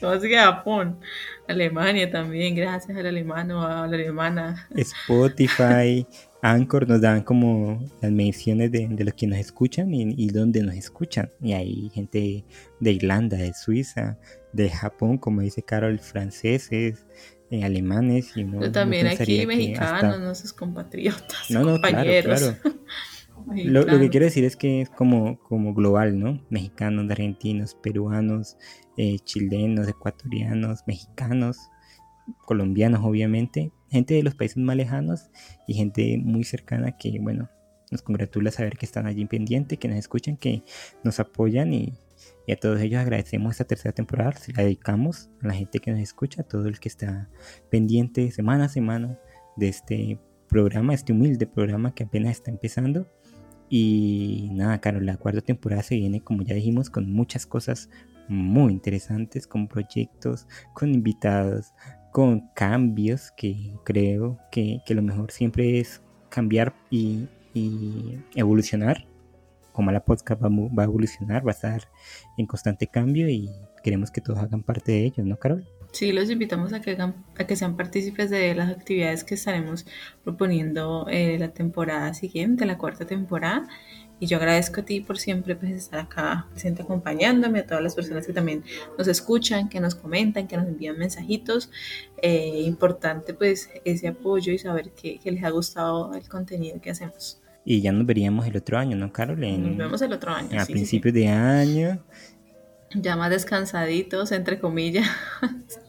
[0.00, 1.00] ¿Cómo que Japón?
[1.48, 4.68] Alemania también, gracias al alemano, a la alemana.
[4.76, 6.06] Spotify,
[6.42, 10.74] Anchor nos dan como las menciones de, los que nos escuchan y, y dónde nos
[10.74, 11.30] escuchan.
[11.40, 12.44] Y hay gente
[12.80, 14.18] de Irlanda, de Suiza,
[14.52, 17.06] de Japón, como dice Carol, franceses,
[17.50, 18.36] eh, alemanes.
[18.36, 22.40] Y no, también aquí mexicanos, nuestros compatriotas, no, no, compañeros.
[22.40, 22.78] Claro, claro.
[23.54, 26.44] Lo, lo, que quiero decir es que es como, como global, ¿no?
[26.50, 28.58] Mexicanos, argentinos, peruanos,
[28.96, 31.70] eh, chilenos, ecuatorianos, mexicanos,
[32.44, 35.30] colombianos, obviamente, gente de los países más lejanos
[35.66, 37.50] y gente muy cercana que, bueno,
[37.90, 40.62] nos congratula saber que están allí pendientes, que nos escuchan, que
[41.04, 41.94] nos apoyan y,
[42.50, 46.00] a todos ellos agradecemos esta tercera temporada, se la dedicamos a la gente que nos
[46.00, 47.28] escucha, a todo el que está
[47.70, 49.18] pendiente semana a semana
[49.56, 50.18] de este
[50.48, 53.06] programa, este humilde programa que apenas está empezando.
[53.68, 57.90] Y nada, Carol, la cuarta temporada se viene, como ya dijimos, con muchas cosas
[58.28, 61.74] muy interesantes, con proyectos, con invitados,
[62.18, 67.28] con cambios que creo que, lo mejor siempre es cambiar y,
[68.34, 69.06] evolucionar.
[69.70, 71.88] Como la podcast va, va, a evolucionar, va a estar
[72.36, 73.48] en constante cambio y
[73.84, 75.64] queremos que todos hagan parte de ello, ¿no, Carol?
[75.92, 79.86] Sí, los invitamos a que, hagan, a que sean partícipes de las actividades que estaremos
[80.24, 83.68] proponiendo eh, la temporada siguiente, la cuarta temporada.
[84.20, 87.94] Y yo agradezco a ti por siempre pues, estar acá presente acompañándome, a todas las
[87.94, 88.64] personas que también
[88.96, 91.70] nos escuchan, que nos comentan, que nos envían mensajitos.
[92.20, 96.90] Eh, importante pues ese apoyo y saber que, que les ha gustado el contenido que
[96.90, 97.40] hacemos.
[97.64, 99.40] Y ya nos veríamos el otro año, ¿no, Carol?
[99.40, 100.60] nos vemos el otro año.
[100.60, 102.02] A principios de año.
[102.94, 105.06] Ya más descansaditos, entre comillas.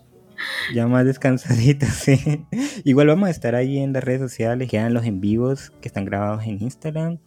[0.74, 2.46] Ya más descansaditos, sí.
[2.86, 4.70] Igual vamos a estar ahí en las redes sociales.
[4.70, 7.20] Quedan los en vivos que están grabados en Instagram.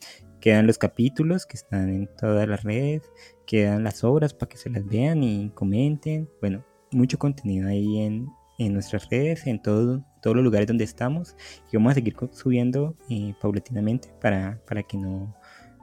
[0.43, 3.09] Quedan los capítulos que están en todas las redes.
[3.47, 6.28] Quedan las obras para que se las vean y comenten.
[6.40, 8.26] Bueno, mucho contenido ahí en,
[8.59, 11.36] en nuestras redes, en todo, todos los lugares donde estamos.
[11.70, 15.32] Y vamos a seguir subiendo eh, paulatinamente para, para que no,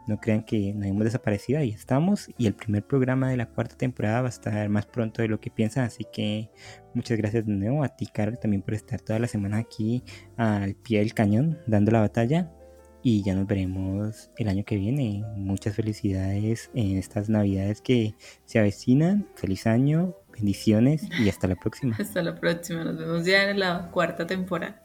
[0.09, 1.59] no crean que nos hemos desaparecido.
[1.59, 2.27] Ahí estamos.
[2.37, 5.39] Y el primer programa de la cuarta temporada va a estar más pronto de lo
[5.39, 5.85] que piensan.
[5.85, 6.49] Así que
[6.93, 10.03] muchas gracias de nuevo a ti, Carol, también por estar toda la semana aquí
[10.35, 12.51] al pie del cañón, dando la batalla.
[13.01, 15.23] Y ya nos veremos el año que viene.
[15.35, 19.27] Muchas felicidades en estas navidades que se avecinan.
[19.35, 21.95] Feliz año, bendiciones y hasta la próxima.
[21.99, 22.83] Hasta la próxima.
[22.83, 24.81] Nos vemos ya en la cuarta temporada.